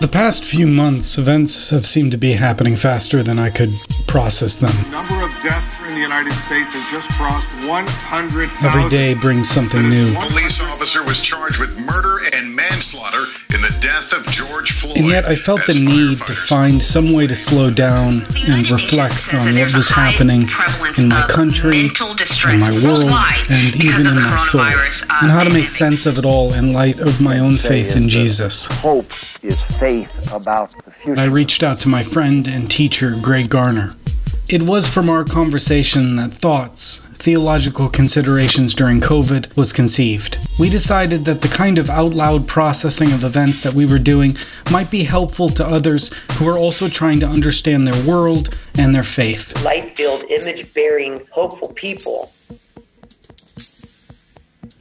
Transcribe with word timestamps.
The 0.00 0.08
past 0.08 0.44
few 0.44 0.66
months, 0.66 1.16
events 1.16 1.70
have 1.70 1.86
seemed 1.86 2.10
to 2.12 2.18
be 2.18 2.32
happening 2.32 2.74
faster 2.74 3.22
than 3.22 3.38
I 3.38 3.50
could 3.50 3.72
process 4.06 4.56
them. 4.56 4.74
Number 5.22 5.36
of 5.36 5.42
deaths 5.44 5.82
in 5.82 5.94
the 5.94 6.00
United 6.00 6.32
States 6.32 6.74
have 6.74 6.90
just 6.90 7.08
crossed 7.12 7.48
100,000. 7.64 8.66
Every 8.66 8.90
day 8.90 9.14
brings 9.14 9.48
something 9.48 9.88
new. 9.88 10.12
one- 10.14 10.26
Police 10.26 10.60
officer 10.60 11.04
was 11.04 11.20
charged 11.20 11.60
with 11.60 11.78
murder 11.78 12.18
and 12.34 12.56
manslaughter 12.56 13.26
in 13.54 13.62
the 13.62 13.72
death 13.78 14.12
of 14.12 14.28
George 14.32 14.72
Floyd. 14.72 14.96
And 14.96 15.06
yet 15.06 15.24
I 15.24 15.36
felt 15.36 15.64
the 15.66 15.74
need 15.74 16.18
to 16.26 16.34
find 16.34 16.82
some 16.82 17.12
way 17.12 17.28
to 17.28 17.36
slow 17.36 17.70
down 17.70 18.14
and 18.48 18.68
reflect 18.68 19.32
on 19.32 19.54
what 19.54 19.72
was 19.74 19.88
happening 19.90 20.48
in 20.98 21.08
my 21.08 21.22
country, 21.28 21.82
in 21.82 22.58
my 22.58 22.72
world, 22.82 23.14
and 23.48 23.76
even 23.76 24.08
in 24.08 24.20
my 24.20 24.34
soul, 24.34 24.60
uh, 24.60 25.18
and 25.20 25.30
how 25.30 25.44
to 25.44 25.50
make 25.50 25.68
sense 25.68 26.04
of 26.04 26.18
it 26.18 26.24
all 26.24 26.52
in 26.52 26.72
light 26.72 26.98
of 26.98 27.20
my 27.20 27.38
own 27.38 27.58
faith 27.58 27.94
in 27.94 28.08
Jesus. 28.08 28.66
Hope 28.66 29.12
is 29.44 29.60
faith 29.78 30.10
about 30.32 30.72
the 30.84 30.90
future. 30.90 31.20
I 31.20 31.26
reached 31.26 31.62
out 31.62 31.78
to 31.80 31.88
my 31.88 32.02
friend 32.02 32.48
and 32.48 32.68
teacher, 32.68 33.16
Greg 33.22 33.48
Garner. 33.48 33.94
It 34.52 34.64
was 34.64 34.86
from 34.86 35.08
our 35.08 35.24
conversation 35.24 36.16
that 36.16 36.34
thoughts, 36.34 36.98
theological 37.14 37.88
considerations 37.88 38.74
during 38.74 39.00
COVID 39.00 39.56
was 39.56 39.72
conceived. 39.72 40.36
We 40.60 40.68
decided 40.68 41.24
that 41.24 41.40
the 41.40 41.48
kind 41.48 41.78
of 41.78 41.88
out 41.88 42.12
loud 42.12 42.46
processing 42.46 43.12
of 43.12 43.24
events 43.24 43.62
that 43.62 43.72
we 43.72 43.86
were 43.86 43.98
doing 43.98 44.36
might 44.70 44.90
be 44.90 45.04
helpful 45.04 45.48
to 45.48 45.66
others 45.66 46.12
who 46.32 46.46
are 46.50 46.58
also 46.58 46.88
trying 46.88 47.18
to 47.20 47.26
understand 47.26 47.88
their 47.88 48.06
world 48.06 48.54
and 48.76 48.94
their 48.94 49.02
faith. 49.02 49.58
light 49.64 49.96
filled, 49.96 50.24
image 50.24 50.74
bearing, 50.74 51.26
hopeful 51.30 51.68
people. 51.68 52.30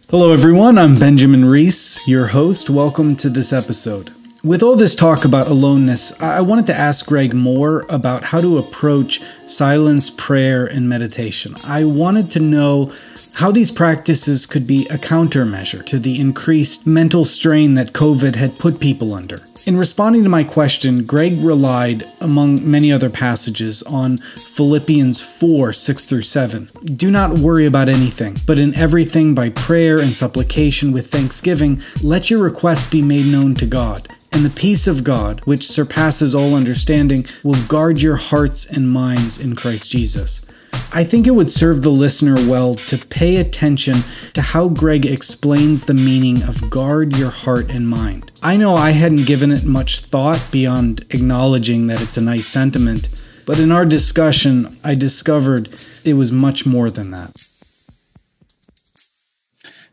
Hello, 0.09 0.33
everyone. 0.33 0.77
I'm 0.77 0.99
Benjamin 0.99 1.45
Reese, 1.45 2.05
your 2.05 2.27
host. 2.27 2.69
Welcome 2.69 3.15
to 3.15 3.29
this 3.29 3.53
episode. 3.53 4.11
With 4.43 4.63
all 4.63 4.75
this 4.75 4.95
talk 4.95 5.23
about 5.23 5.49
aloneness, 5.49 6.19
I 6.19 6.41
wanted 6.41 6.65
to 6.65 6.75
ask 6.75 7.05
Greg 7.05 7.35
more 7.35 7.85
about 7.89 8.23
how 8.23 8.41
to 8.41 8.57
approach 8.57 9.21
silence, 9.45 10.09
prayer, 10.09 10.65
and 10.65 10.89
meditation. 10.89 11.53
I 11.63 11.83
wanted 11.83 12.31
to 12.31 12.39
know 12.39 12.91
how 13.35 13.51
these 13.51 13.69
practices 13.69 14.47
could 14.47 14.65
be 14.65 14.87
a 14.87 14.97
countermeasure 14.97 15.85
to 15.85 15.99
the 15.99 16.19
increased 16.19 16.87
mental 16.87 17.23
strain 17.23 17.75
that 17.75 17.93
COVID 17.93 18.35
had 18.35 18.57
put 18.57 18.79
people 18.79 19.13
under. 19.13 19.41
In 19.67 19.77
responding 19.77 20.23
to 20.23 20.29
my 20.29 20.43
question, 20.43 21.03
Greg 21.03 21.37
relied, 21.37 22.11
among 22.19 22.67
many 22.69 22.91
other 22.91 23.11
passages, 23.11 23.83
on 23.83 24.17
Philippians 24.17 25.21
4 25.21 25.71
6 25.71 26.03
through 26.03 26.23
7. 26.23 26.71
Do 26.83 27.11
not 27.11 27.37
worry 27.37 27.67
about 27.67 27.89
anything, 27.89 28.37
but 28.47 28.57
in 28.57 28.73
everything 28.73 29.35
by 29.35 29.51
prayer 29.51 29.99
and 29.99 30.15
supplication 30.15 30.91
with 30.91 31.11
thanksgiving, 31.11 31.79
let 32.01 32.31
your 32.31 32.41
requests 32.41 32.87
be 32.87 33.03
made 33.03 33.27
known 33.27 33.53
to 33.53 33.67
God. 33.67 34.07
And 34.31 34.45
the 34.45 34.49
peace 34.49 34.87
of 34.87 35.03
God, 35.03 35.41
which 35.41 35.67
surpasses 35.67 36.33
all 36.33 36.55
understanding, 36.55 37.25
will 37.43 37.61
guard 37.67 38.01
your 38.01 38.15
hearts 38.15 38.65
and 38.65 38.89
minds 38.89 39.37
in 39.37 39.55
Christ 39.55 39.91
Jesus. 39.91 40.45
I 40.93 41.03
think 41.03 41.27
it 41.27 41.31
would 41.31 41.51
serve 41.51 41.81
the 41.81 41.91
listener 41.91 42.35
well 42.35 42.75
to 42.75 42.97
pay 42.97 43.37
attention 43.37 44.03
to 44.33 44.41
how 44.41 44.69
Greg 44.69 45.05
explains 45.05 45.85
the 45.85 45.93
meaning 45.93 46.43
of 46.43 46.69
guard 46.69 47.15
your 47.15 47.29
heart 47.29 47.69
and 47.69 47.87
mind. 47.87 48.31
I 48.41 48.57
know 48.57 48.75
I 48.75 48.91
hadn't 48.91 49.25
given 49.25 49.51
it 49.51 49.63
much 49.63 49.99
thought 49.99 50.41
beyond 50.51 51.05
acknowledging 51.09 51.87
that 51.87 52.01
it's 52.01 52.17
a 52.17 52.21
nice 52.21 52.47
sentiment, 52.47 53.09
but 53.45 53.59
in 53.59 53.71
our 53.71 53.85
discussion, 53.85 54.77
I 54.83 54.95
discovered 54.95 55.69
it 56.03 56.13
was 56.13 56.31
much 56.31 56.65
more 56.65 56.89
than 56.89 57.11
that. 57.11 57.47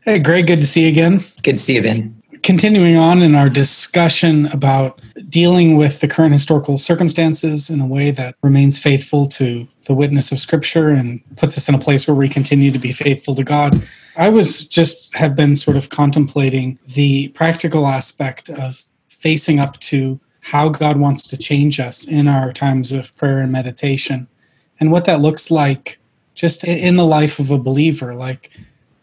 Hey, 0.01 0.19
Greg, 0.19 0.47
good 0.47 0.61
to 0.61 0.67
see 0.67 0.83
you 0.83 0.89
again 0.89 1.19
Good 1.43 1.55
to 1.55 1.61
see 1.61 1.75
you, 1.75 1.81
Ben. 1.81 2.18
Continuing 2.43 2.95
on 2.95 3.21
in 3.21 3.35
our 3.35 3.49
discussion 3.49 4.45
about 4.47 5.01
dealing 5.29 5.75
with 5.77 5.99
the 5.99 6.07
current 6.07 6.33
historical 6.33 6.77
circumstances 6.77 7.69
in 7.69 7.79
a 7.79 7.85
way 7.85 8.11
that 8.11 8.35
remains 8.41 8.77
faithful 8.79 9.25
to 9.25 9.67
the 9.85 9.93
witness 9.93 10.31
of 10.31 10.39
scripture 10.39 10.89
and 10.89 11.21
puts 11.35 11.57
us 11.57 11.67
in 11.67 11.75
a 11.75 11.79
place 11.79 12.07
where 12.07 12.15
we 12.15 12.29
continue 12.29 12.71
to 12.71 12.79
be 12.79 12.91
faithful 12.91 13.35
to 13.35 13.43
God. 13.43 13.81
I 14.15 14.29
was 14.29 14.65
just 14.65 15.15
have 15.15 15.35
been 15.35 15.55
sort 15.55 15.77
of 15.77 15.89
contemplating 15.89 16.79
the 16.87 17.29
practical 17.29 17.87
aspect 17.87 18.49
of 18.49 18.83
facing 19.07 19.59
up 19.59 19.79
to 19.79 20.19
how 20.41 20.69
God 20.69 20.97
wants 20.97 21.21
to 21.23 21.37
change 21.37 21.79
us 21.79 22.07
in 22.07 22.27
our 22.27 22.53
times 22.53 22.91
of 22.91 23.15
prayer 23.17 23.39
and 23.39 23.51
meditation 23.51 24.27
and 24.79 24.91
what 24.91 25.05
that 25.05 25.19
looks 25.19 25.51
like 25.51 25.99
just 26.35 26.63
in 26.63 26.95
the 26.95 27.05
life 27.05 27.39
of 27.39 27.51
a 27.51 27.57
believer 27.57 28.13
like 28.13 28.51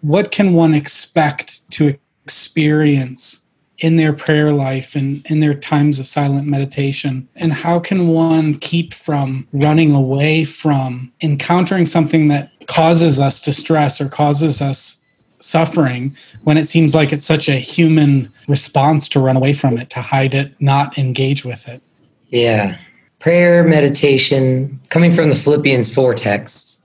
what 0.00 0.30
can 0.30 0.54
one 0.54 0.72
expect 0.72 1.68
to 1.70 1.96
experience 2.26 3.40
in 3.78 3.94
their 3.94 4.12
prayer 4.12 4.52
life 4.52 4.96
and 4.96 5.24
in 5.30 5.38
their 5.38 5.54
times 5.54 6.00
of 6.00 6.08
silent 6.08 6.44
meditation? 6.44 7.28
And 7.36 7.52
how 7.52 7.78
can 7.78 8.08
one 8.08 8.54
keep 8.54 8.92
from 8.92 9.46
running 9.52 9.92
away 9.92 10.44
from 10.44 11.12
encountering 11.22 11.86
something 11.86 12.26
that 12.28 12.50
causes 12.66 13.20
us 13.20 13.40
distress 13.40 14.00
or 14.00 14.08
causes 14.08 14.60
us 14.60 14.96
suffering 15.38 16.16
when 16.42 16.56
it 16.56 16.66
seems 16.66 16.96
like 16.96 17.12
it's 17.12 17.24
such 17.24 17.48
a 17.48 17.60
human 17.60 18.32
response 18.48 19.08
to 19.10 19.20
run 19.20 19.36
away 19.36 19.52
from 19.52 19.78
it, 19.78 19.88
to 19.90 20.00
hide 20.00 20.34
it, 20.34 20.52
not 20.60 20.98
engage 20.98 21.44
with 21.44 21.68
it? 21.68 21.80
Yeah. 22.26 22.76
Prayer, 23.20 23.62
meditation, 23.62 24.80
coming 24.88 25.12
from 25.12 25.30
the 25.30 25.36
Philippians 25.36 25.94
4 25.94 26.14
text. 26.14 26.84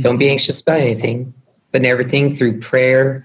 Don't 0.00 0.18
be 0.18 0.28
anxious 0.28 0.60
about 0.60 0.80
anything, 0.80 1.32
but 1.70 1.82
in 1.82 1.86
everything 1.86 2.34
through 2.34 2.58
prayer 2.58 3.24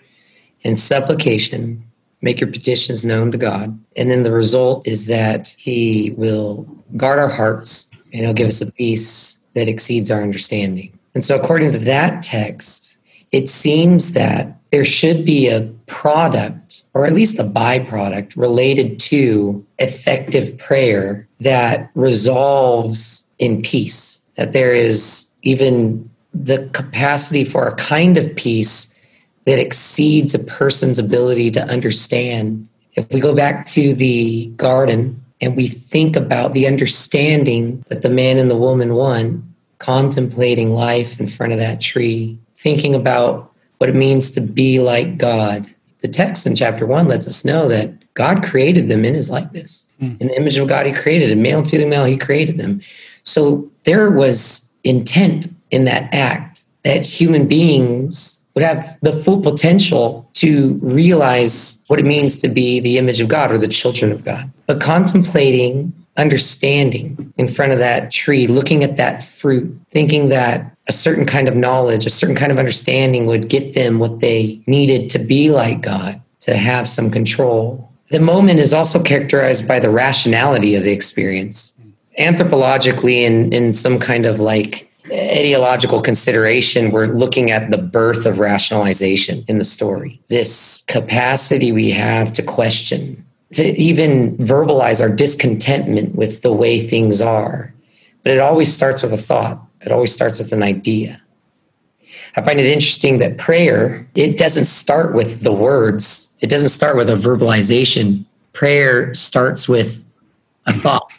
and 0.66 0.78
supplication, 0.78 1.82
make 2.22 2.42
your 2.42 2.52
petitions 2.52 3.06
known 3.06 3.32
to 3.32 3.38
God. 3.38 3.80
And 3.96 4.10
then 4.10 4.24
the 4.24 4.32
result 4.32 4.86
is 4.88 5.06
that 5.06 5.56
He 5.58 6.14
will 6.18 6.64
guard 6.98 7.20
our 7.20 7.30
hearts 7.30 7.92
and 8.12 8.26
He'll 8.26 8.34
give 8.34 8.50
us 8.50 8.62
a 8.62 8.74
peace 8.74 9.38
that 9.54 9.70
exceeds 9.70 10.12
our 10.12 10.22
understanding. 10.22 10.98
And 11.14 11.24
so, 11.24 11.40
according 11.40 11.72
to 11.72 11.78
that 11.80 12.24
text, 12.24 12.98
it 13.32 13.48
seems 13.48 14.14
that 14.14 14.58
there 14.72 14.84
should 14.84 15.24
be 15.24 15.48
a 15.48 15.62
product 15.86 16.84
or 16.94 17.06
at 17.06 17.14
least 17.14 17.40
a 17.40 17.44
byproduct 17.44 18.36
related 18.36 19.00
to 19.00 19.66
effective 19.80 20.58
prayer 20.58 21.28
that 21.42 21.92
resolves 21.94 23.30
in 23.38 23.62
peace, 23.62 24.20
that 24.36 24.54
there 24.54 24.74
is 24.74 25.38
even 25.44 26.10
the 26.34 26.68
capacity 26.74 27.46
for 27.46 27.68
a 27.68 27.76
kind 27.76 28.18
of 28.18 28.36
peace 28.36 28.95
that 29.46 29.60
exceeds 29.60 30.34
a 30.34 30.44
person's 30.44 31.00
ability 31.00 31.52
to 31.52 31.64
understand. 31.64 32.68
If 32.94 33.12
we 33.12 33.20
go 33.20 33.36
back 33.36 33.66
to 33.68 33.94
the 33.94 34.48
garden 34.58 35.24
and 35.42 35.56
we 35.56 35.68
think 35.68 36.16
about 36.16 36.54
the 36.54 36.68
understanding 36.68 37.84
that 37.90 38.02
the 38.02 38.10
man 38.10 38.38
and 38.38 38.50
the 38.50 38.56
woman 38.56 38.96
won, 38.96 39.54
contemplating 39.80 40.72
life 40.72 41.20
in 41.20 41.28
front 41.28 41.54
of 41.54 41.60
that 41.60 41.82
tree, 41.82 42.38
thinking 42.56 42.96
about 42.96 43.52
what 43.78 43.90
it 43.90 43.96
means 43.96 44.32
to 44.32 44.42
be 44.42 44.80
like 44.80 45.18
God. 45.18 45.68
The 46.00 46.08
text 46.08 46.48
in 46.48 46.56
chapter 46.56 46.86
one 46.86 47.08
lets 47.08 47.28
us 47.28 47.46
know 47.46 47.68
that 47.68 48.14
God 48.14 48.44
created 48.44 48.88
them 48.88 49.04
in 49.04 49.14
his 49.14 49.30
likeness. 49.30 49.88
Hmm. 50.00 50.16
In 50.20 50.28
the 50.28 50.38
image 50.38 50.58
of 50.58 50.68
God, 50.68 50.86
he 50.86 50.94
created 50.94 51.30
them, 51.30 51.42
male 51.42 51.60
and 51.60 51.70
female, 51.70 52.06
he 52.06 52.18
created 52.18 52.58
them. 52.58 52.82
So 53.24 53.70
there 53.84 54.10
was 54.10 54.80
intent 54.84 55.48
in 55.72 55.86
that 55.86 56.14
act 56.14 56.64
that 56.84 57.02
human 57.02 57.48
beings 57.48 58.45
would 58.56 58.64
have 58.64 58.98
the 59.02 59.12
full 59.12 59.42
potential 59.42 60.28
to 60.34 60.80
realize 60.82 61.84
what 61.88 62.00
it 62.00 62.06
means 62.06 62.38
to 62.40 62.48
be 62.48 62.80
the 62.80 62.98
image 62.98 63.20
of 63.20 63.28
God 63.28 63.52
or 63.52 63.58
the 63.58 63.68
children 63.68 64.12
of 64.12 64.24
God. 64.24 64.50
But 64.66 64.80
contemplating, 64.80 65.94
understanding 66.18 67.34
in 67.38 67.50
front 67.50 67.74
of 67.74 67.80
that 67.80 68.12
tree, 68.12 68.48
looking 68.48 68.84
at 68.84 68.96
that 68.96 69.24
fruit, 69.24 69.78
thinking 69.90 70.30
that 70.30 70.72
a 70.88 70.94
certain 70.94 71.26
kind 71.26 71.50
of 71.50 71.56
knowledge, 71.56 72.06
a 72.06 72.10
certain 72.10 72.36
kind 72.36 72.52
of 72.52 72.58
understanding 72.58 73.26
would 73.26 73.50
get 73.50 73.74
them 73.74 74.00
what 74.00 74.22
they 74.22 74.62
needed 74.68 75.10
to 75.10 75.20
be 75.20 75.50
like 75.50 75.82
God, 75.82 76.22
to 76.42 76.56
have 76.56 76.88
some 76.88 77.12
control. 77.12 77.92
The 78.10 78.20
moment 78.20 78.60
is 78.60 78.74
also 78.74 79.02
characterized 79.02 79.68
by 79.68 79.80
the 79.80 79.90
rationality 79.90 80.76
of 80.76 80.84
the 80.84 80.92
experience. 80.92 81.78
Anthropologically, 82.20 83.24
in, 83.24 83.52
in 83.52 83.74
some 83.74 84.00
kind 84.00 84.26
of 84.26 84.40
like 84.40 84.90
ideological 85.12 86.02
consideration, 86.02 86.92
we're 86.92 87.06
looking 87.08 87.52
at 87.52 87.70
the 87.72 87.78
birth 87.78 88.26
of 88.26 88.40
rationalization 88.40 89.46
in 89.48 89.58
the 89.58 89.64
story. 89.64 90.20
This 90.30 90.84
capacity 90.88 91.72
we 91.72 91.92
have 91.92 92.32
to 92.34 92.44
question, 92.44 93.24
to 93.54 93.64
even 93.80 94.36
verbalize 94.38 95.02
our 95.02 95.14
discontentment 95.14 96.16
with 96.16 96.42
the 96.42 96.54
way 96.54 96.80
things 96.80 97.22
are. 97.22 97.74
But 98.24 98.34
it 98.34 98.40
always 98.40 98.74
starts 98.74 99.04
with 99.04 99.14
a 99.14 99.18
thought, 99.18 99.62
it 99.82 99.92
always 99.92 100.14
starts 100.14 100.40
with 100.40 100.52
an 100.52 100.64
idea. 100.64 101.22
I 102.36 102.42
find 102.42 102.60
it 102.60 102.66
interesting 102.66 103.20
that 103.20 103.38
prayer, 103.38 104.06
it 104.16 104.38
doesn't 104.38 104.66
start 104.66 105.14
with 105.14 105.42
the 105.42 105.54
words, 105.54 106.38
it 106.42 106.50
doesn't 106.50 106.70
start 106.70 106.98
with 106.98 107.10
a 107.10 107.16
verbalization. 107.16 108.26
Prayer 108.54 109.14
starts 109.14 109.70
with 109.70 110.04
a 110.66 110.74
thought. 110.74 111.12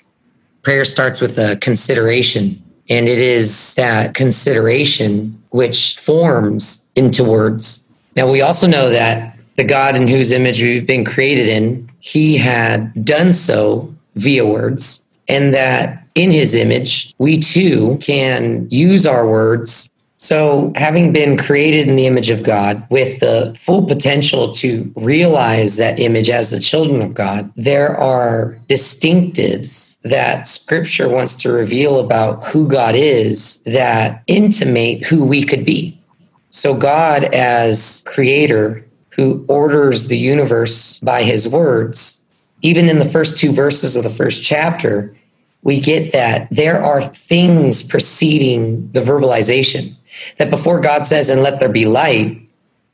Prayer 0.62 0.84
starts 0.84 1.20
with 1.20 1.38
a 1.38 1.56
consideration. 1.56 2.62
And 2.88 3.08
it 3.08 3.18
is 3.18 3.74
that 3.74 4.14
consideration 4.14 5.42
which 5.50 5.98
forms 5.98 6.90
into 6.94 7.24
words. 7.24 7.92
Now, 8.14 8.30
we 8.30 8.42
also 8.42 8.66
know 8.66 8.90
that 8.90 9.36
the 9.56 9.64
God 9.64 9.96
in 9.96 10.06
whose 10.06 10.32
image 10.32 10.62
we've 10.62 10.86
been 10.86 11.04
created 11.04 11.48
in, 11.48 11.90
he 11.98 12.36
had 12.36 13.04
done 13.04 13.32
so 13.32 13.92
via 14.14 14.46
words, 14.46 15.06
and 15.28 15.52
that 15.54 16.06
in 16.14 16.30
his 16.30 16.54
image, 16.54 17.14
we 17.18 17.38
too 17.38 17.98
can 18.00 18.66
use 18.70 19.06
our 19.06 19.26
words. 19.26 19.90
So, 20.18 20.72
having 20.76 21.12
been 21.12 21.36
created 21.36 21.88
in 21.88 21.96
the 21.96 22.06
image 22.06 22.30
of 22.30 22.42
God 22.42 22.86
with 22.88 23.20
the 23.20 23.54
full 23.58 23.84
potential 23.84 24.52
to 24.54 24.90
realize 24.96 25.76
that 25.76 25.98
image 25.98 26.30
as 26.30 26.50
the 26.50 26.58
children 26.58 27.02
of 27.02 27.12
God, 27.12 27.52
there 27.54 27.94
are 27.98 28.58
distinctives 28.66 30.00
that 30.02 30.48
scripture 30.48 31.10
wants 31.10 31.36
to 31.36 31.52
reveal 31.52 31.98
about 31.98 32.42
who 32.46 32.66
God 32.66 32.94
is 32.94 33.60
that 33.64 34.22
intimate 34.26 35.04
who 35.04 35.22
we 35.22 35.44
could 35.44 35.66
be. 35.66 36.00
So, 36.48 36.74
God, 36.74 37.24
as 37.34 38.02
creator 38.06 38.86
who 39.10 39.44
orders 39.48 40.08
the 40.08 40.16
universe 40.16 40.98
by 41.00 41.24
his 41.24 41.46
words, 41.46 42.26
even 42.62 42.88
in 42.88 43.00
the 43.00 43.04
first 43.04 43.36
two 43.36 43.52
verses 43.52 43.98
of 43.98 44.02
the 44.02 44.08
first 44.08 44.42
chapter, 44.42 45.14
we 45.62 45.80
get 45.80 46.12
that 46.12 46.48
there 46.50 46.80
are 46.80 47.02
things 47.02 47.82
preceding 47.82 48.90
the 48.92 49.00
verbalization. 49.00 49.95
That 50.38 50.50
before 50.50 50.80
God 50.80 51.06
says, 51.06 51.28
and 51.30 51.42
let 51.42 51.60
there 51.60 51.68
be 51.68 51.86
light, 51.86 52.40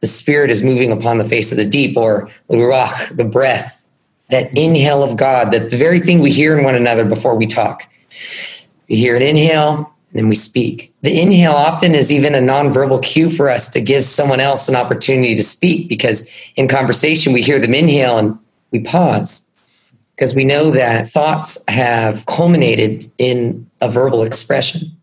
the 0.01 0.07
Spirit 0.07 0.51
is 0.51 0.63
moving 0.63 0.91
upon 0.91 1.19
the 1.19 1.25
face 1.25 1.53
of 1.53 1.59
the 1.59 1.65
deep, 1.65 1.97
or 1.97 2.29
the 2.49 2.57
ruach, 2.57 3.17
the 3.17 3.25
breath, 3.25 3.87
that 4.31 4.57
inhale 4.57 5.03
of 5.03 5.17
God, 5.17 5.53
that 5.53 5.71
the 5.71 5.77
very 5.77 6.01
thing 6.01 6.21
we 6.21 6.33
hear 6.33 6.57
in 6.59 6.65
one 6.65 6.75
another 6.75 7.05
before 7.05 7.37
we 7.37 7.47
talk. 7.47 7.89
We 8.89 8.97
hear 8.97 9.17
an 9.17 9.23
inhale, 9.23 9.93
and 10.11 10.19
then 10.19 10.29
we 10.29 10.35
speak. 10.35 10.93
The 11.03 11.21
inhale 11.21 11.53
often 11.53 11.95
is 11.95 12.13
even 12.13 12.35
a 12.35 12.39
nonverbal 12.39 13.03
cue 13.03 13.31
for 13.31 13.49
us 13.49 13.69
to 13.71 13.81
give 13.81 14.05
someone 14.05 14.41
else 14.41 14.69
an 14.69 14.77
opportunity 14.77 15.35
to 15.35 15.43
speak 15.43 15.89
because 15.89 16.31
in 16.57 16.69
conversation 16.69 17.33
we 17.33 17.43
hear 17.43 17.59
them 17.59 17.75
inhale 17.75 18.19
and 18.19 18.39
we 18.71 18.81
pause 18.81 19.53
because 20.13 20.35
we 20.35 20.45
know 20.45 20.71
that 20.71 21.09
thoughts 21.11 21.65
have 21.69 22.27
culminated 22.27 23.11
in 23.19 23.69
a 23.81 23.91
verbal 23.91 24.23
expression. 24.23 24.97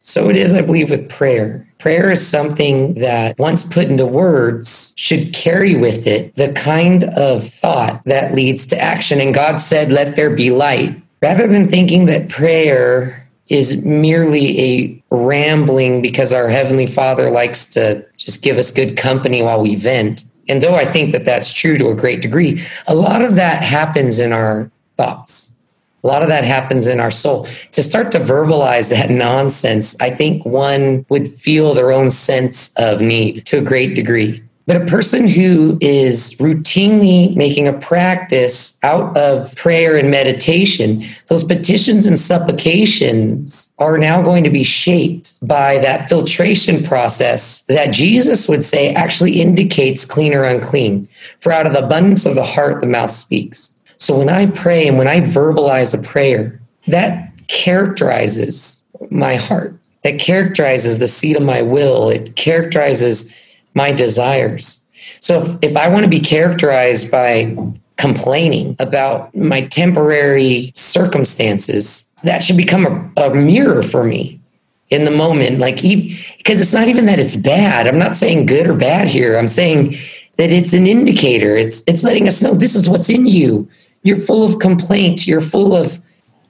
So 0.00 0.30
it 0.30 0.36
is, 0.36 0.54
I 0.54 0.62
believe, 0.62 0.90
with 0.90 1.08
prayer. 1.08 1.66
Prayer 1.78 2.10
is 2.10 2.26
something 2.26 2.94
that, 2.94 3.38
once 3.38 3.64
put 3.64 3.86
into 3.86 4.06
words, 4.06 4.94
should 4.96 5.32
carry 5.32 5.76
with 5.76 6.06
it 6.06 6.34
the 6.36 6.52
kind 6.52 7.04
of 7.04 7.46
thought 7.46 8.02
that 8.06 8.34
leads 8.34 8.66
to 8.68 8.78
action. 8.78 9.20
And 9.20 9.34
God 9.34 9.60
said, 9.60 9.92
Let 9.92 10.16
there 10.16 10.34
be 10.34 10.50
light. 10.50 11.00
Rather 11.22 11.46
than 11.46 11.68
thinking 11.68 12.06
that 12.06 12.30
prayer 12.30 13.28
is 13.48 13.84
merely 13.84 14.60
a 14.60 15.02
rambling 15.10 16.00
because 16.00 16.32
our 16.32 16.48
Heavenly 16.48 16.86
Father 16.86 17.30
likes 17.30 17.66
to 17.66 18.06
just 18.16 18.42
give 18.42 18.56
us 18.56 18.70
good 18.70 18.96
company 18.96 19.42
while 19.42 19.60
we 19.60 19.74
vent, 19.74 20.24
and 20.48 20.60
though 20.62 20.74
I 20.74 20.84
think 20.84 21.12
that 21.12 21.24
that's 21.24 21.52
true 21.52 21.78
to 21.78 21.90
a 21.90 21.94
great 21.94 22.22
degree, 22.22 22.60
a 22.86 22.94
lot 22.94 23.22
of 23.22 23.36
that 23.36 23.62
happens 23.62 24.18
in 24.18 24.32
our 24.32 24.70
thoughts. 24.96 25.59
A 26.02 26.06
lot 26.06 26.22
of 26.22 26.28
that 26.28 26.44
happens 26.44 26.86
in 26.86 26.98
our 26.98 27.10
soul. 27.10 27.46
To 27.72 27.82
start 27.82 28.10
to 28.12 28.20
verbalize 28.20 28.90
that 28.90 29.10
nonsense, 29.10 30.00
I 30.00 30.10
think 30.10 30.44
one 30.44 31.04
would 31.08 31.28
feel 31.28 31.74
their 31.74 31.92
own 31.92 32.10
sense 32.10 32.74
of 32.76 33.00
need 33.00 33.44
to 33.46 33.58
a 33.58 33.62
great 33.62 33.94
degree. 33.94 34.42
But 34.66 34.82
a 34.82 34.86
person 34.86 35.26
who 35.26 35.78
is 35.80 36.34
routinely 36.34 37.34
making 37.34 37.66
a 37.66 37.72
practice 37.72 38.78
out 38.84 39.16
of 39.16 39.52
prayer 39.56 39.96
and 39.96 40.12
meditation, 40.12 41.04
those 41.26 41.42
petitions 41.42 42.06
and 42.06 42.16
supplications 42.16 43.74
are 43.80 43.98
now 43.98 44.22
going 44.22 44.44
to 44.44 44.50
be 44.50 44.62
shaped 44.62 45.44
by 45.44 45.78
that 45.78 46.08
filtration 46.08 46.84
process 46.84 47.62
that 47.62 47.92
Jesus 47.92 48.48
would 48.48 48.62
say 48.62 48.94
actually 48.94 49.40
indicates 49.40 50.04
clean 50.04 50.32
or 50.32 50.44
unclean. 50.44 51.08
For 51.40 51.50
out 51.50 51.66
of 51.66 51.72
the 51.72 51.84
abundance 51.84 52.24
of 52.24 52.36
the 52.36 52.44
heart, 52.44 52.80
the 52.80 52.86
mouth 52.86 53.10
speaks. 53.10 53.79
So 54.00 54.18
when 54.18 54.30
I 54.30 54.46
pray 54.46 54.88
and 54.88 54.98
when 54.98 55.06
I 55.06 55.20
verbalize 55.20 55.96
a 55.96 56.02
prayer, 56.02 56.60
that 56.88 57.32
characterizes 57.48 58.90
my 59.10 59.36
heart. 59.36 59.78
That 60.02 60.18
characterizes 60.18 60.98
the 60.98 61.06
seat 61.06 61.36
of 61.36 61.42
my 61.42 61.60
will. 61.60 62.08
It 62.08 62.34
characterizes 62.34 63.38
my 63.74 63.92
desires. 63.92 64.88
So 65.20 65.42
if, 65.42 65.58
if 65.60 65.76
I 65.76 65.88
want 65.88 66.04
to 66.04 66.08
be 66.08 66.18
characterized 66.18 67.10
by 67.10 67.54
complaining 67.98 68.74
about 68.78 69.36
my 69.36 69.66
temporary 69.66 70.72
circumstances, 70.74 72.16
that 72.24 72.42
should 72.42 72.56
become 72.56 72.86
a, 72.86 73.22
a 73.28 73.34
mirror 73.34 73.82
for 73.82 74.02
me 74.02 74.40
in 74.88 75.04
the 75.04 75.10
moment. 75.10 75.58
Like, 75.58 75.82
because 75.82 76.58
it's 76.58 76.72
not 76.72 76.88
even 76.88 77.04
that 77.04 77.18
it's 77.18 77.36
bad. 77.36 77.86
I'm 77.86 77.98
not 77.98 78.16
saying 78.16 78.46
good 78.46 78.66
or 78.66 78.74
bad 78.74 79.08
here. 79.08 79.36
I'm 79.36 79.46
saying 79.46 79.96
that 80.38 80.50
it's 80.50 80.72
an 80.72 80.86
indicator. 80.86 81.54
It's 81.54 81.84
it's 81.86 82.02
letting 82.02 82.26
us 82.26 82.42
know 82.42 82.54
this 82.54 82.74
is 82.74 82.88
what's 82.88 83.10
in 83.10 83.26
you. 83.26 83.68
You're 84.02 84.16
full 84.16 84.46
of 84.46 84.58
complaint. 84.58 85.26
You're 85.26 85.40
full 85.40 85.74
of 85.74 86.00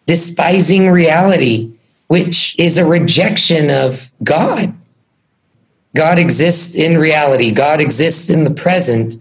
despising 0.06 0.91
reality, 0.91 1.73
which 2.08 2.58
is 2.58 2.79
a 2.79 2.85
rejection 2.85 3.70
of 3.70 4.11
God. 4.23 4.75
God 5.94 6.19
exists 6.19 6.75
in 6.75 6.99
reality, 6.99 7.50
God 7.50 7.81
exists 7.81 8.31
in 8.31 8.44
the 8.44 8.50
present. 8.50 9.14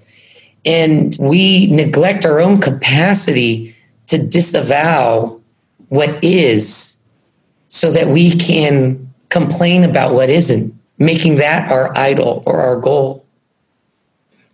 And 0.65 1.17
we 1.19 1.67
neglect 1.67 2.25
our 2.25 2.39
own 2.39 2.59
capacity 2.59 3.75
to 4.07 4.17
disavow 4.17 5.41
what 5.87 6.23
is 6.23 7.03
so 7.69 7.91
that 7.91 8.07
we 8.07 8.31
can 8.35 9.11
complain 9.29 9.83
about 9.83 10.13
what 10.13 10.29
isn't, 10.29 10.73
making 10.97 11.35
that 11.35 11.71
our 11.71 11.95
idol 11.97 12.43
or 12.45 12.59
our 12.59 12.75
goal. 12.75 13.25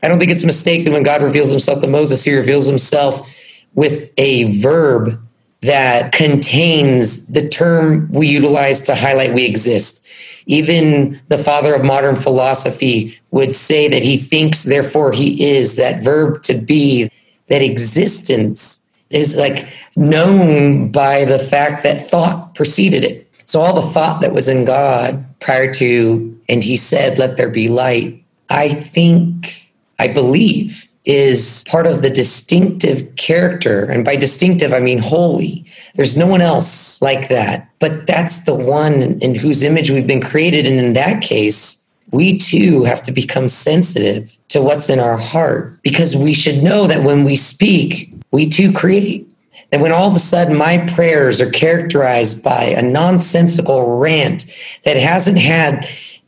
I 0.04 0.08
don't 0.08 0.20
think 0.20 0.32
it's 0.32 0.44
a 0.44 0.48
mistake 0.48 0.86
that 0.86 0.92
when 0.92 1.04
God 1.04 1.24
reveals 1.24 1.50
himself 1.50 1.82
to 1.82 1.88
Moses, 1.88 2.24
he 2.24 2.36
reveals 2.36 2.68
himself 2.68 3.28
with 3.76 4.10
a 4.18 4.60
verb 4.60 5.22
that 5.62 6.12
contains 6.12 7.28
the 7.28 7.48
term 7.48 8.10
we 8.12 8.28
utilize 8.28 8.82
to 8.82 8.96
highlight 8.96 9.34
we 9.34 9.46
exist. 9.46 10.08
Even 10.46 11.20
the 11.28 11.38
father 11.38 11.74
of 11.74 11.84
modern 11.84 12.16
philosophy 12.16 13.20
would 13.32 13.56
say 13.56 13.88
that 13.88 14.04
he 14.04 14.18
thinks, 14.18 14.64
therefore 14.64 15.12
he 15.12 15.56
is. 15.56 15.76
That 15.76 16.04
verb 16.04 16.44
to 16.44 16.54
be, 16.54 17.10
that 17.48 17.64
existence 17.64 18.94
is 19.10 19.36
like 19.36 19.68
known 19.96 20.92
by 20.92 21.26
the 21.26 21.40
fact 21.40 21.84
that 21.84 22.10
thought 22.10 22.54
preceded 22.54 23.04
it. 23.04 23.28
So 23.46 23.62
all 23.62 23.74
the 23.74 23.82
thought 23.82 24.22
that 24.22 24.34
was 24.34 24.50
in 24.50 24.66
God 24.66 25.24
prior 25.40 25.72
to, 25.74 26.40
and 26.48 26.64
he 26.64 26.78
said, 26.78 27.18
let 27.18 27.38
there 27.38 27.50
be 27.50 27.70
light, 27.70 28.24
I 28.50 28.70
think, 28.70 29.72
I 29.98 30.08
believe 30.08 30.88
is 31.06 31.64
part 31.68 31.88
of 31.88 32.02
the 32.02 32.10
distinctive 32.10 33.16
character. 33.16 33.86
And 33.86 34.04
by 34.04 34.16
distinctive, 34.16 34.74
I 34.74 34.80
mean 34.80 34.98
holy. 34.98 35.66
There's 35.94 36.18
no 36.18 36.28
one 36.28 36.42
else 36.42 37.02
like 37.02 37.30
that. 37.30 37.70
But 37.80 38.08
that's 38.08 38.46
the 38.46 38.56
one 38.56 39.20
in 39.22 39.36
whose 39.36 39.64
image 39.64 39.92
we've 39.92 40.08
been 40.08 40.22
created. 40.22 40.66
And 40.66 40.80
in 40.80 40.94
that 40.94 41.22
case, 41.22 41.88
we 42.12 42.38
too 42.38 42.84
have 42.84 43.04
to 43.04 43.12
become 43.12 43.50
sensitive 43.50 44.38
to 44.50 44.62
what's 44.62 44.90
in 44.90 45.00
our 45.00 45.18
heart 45.18 45.82
because 45.82 46.16
we 46.16 46.34
should 46.34 46.64
know 46.64 46.88
that 46.88 47.04
when 47.04 47.24
we 47.24 47.36
speak, 47.36 48.12
we 48.32 48.48
too 48.48 48.72
create. 48.72 49.30
And 49.72 49.82
when 49.82 49.92
all 49.92 50.10
of 50.10 50.16
a 50.16 50.20
sudden 50.20 50.56
my 50.56 50.78
prayers 50.78 51.42
are 51.42 51.50
characterized 51.50 52.44
by 52.44 52.64
a 52.64 52.82
nonsensical 52.82 53.98
rant 53.98 54.46
that 54.86 54.98
hasn't 54.98 55.38
had, 55.38 55.88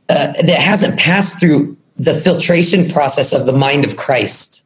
uh, 0.10 0.34
that 0.34 0.60
hasn't 0.60 1.00
passed 1.00 1.40
through 1.40 1.78
the 1.98 2.14
filtration 2.14 2.90
process 2.90 3.34
of 3.34 3.46
the 3.46 3.54
mind 3.54 3.86
of 3.86 3.96
Christ, 3.96 4.57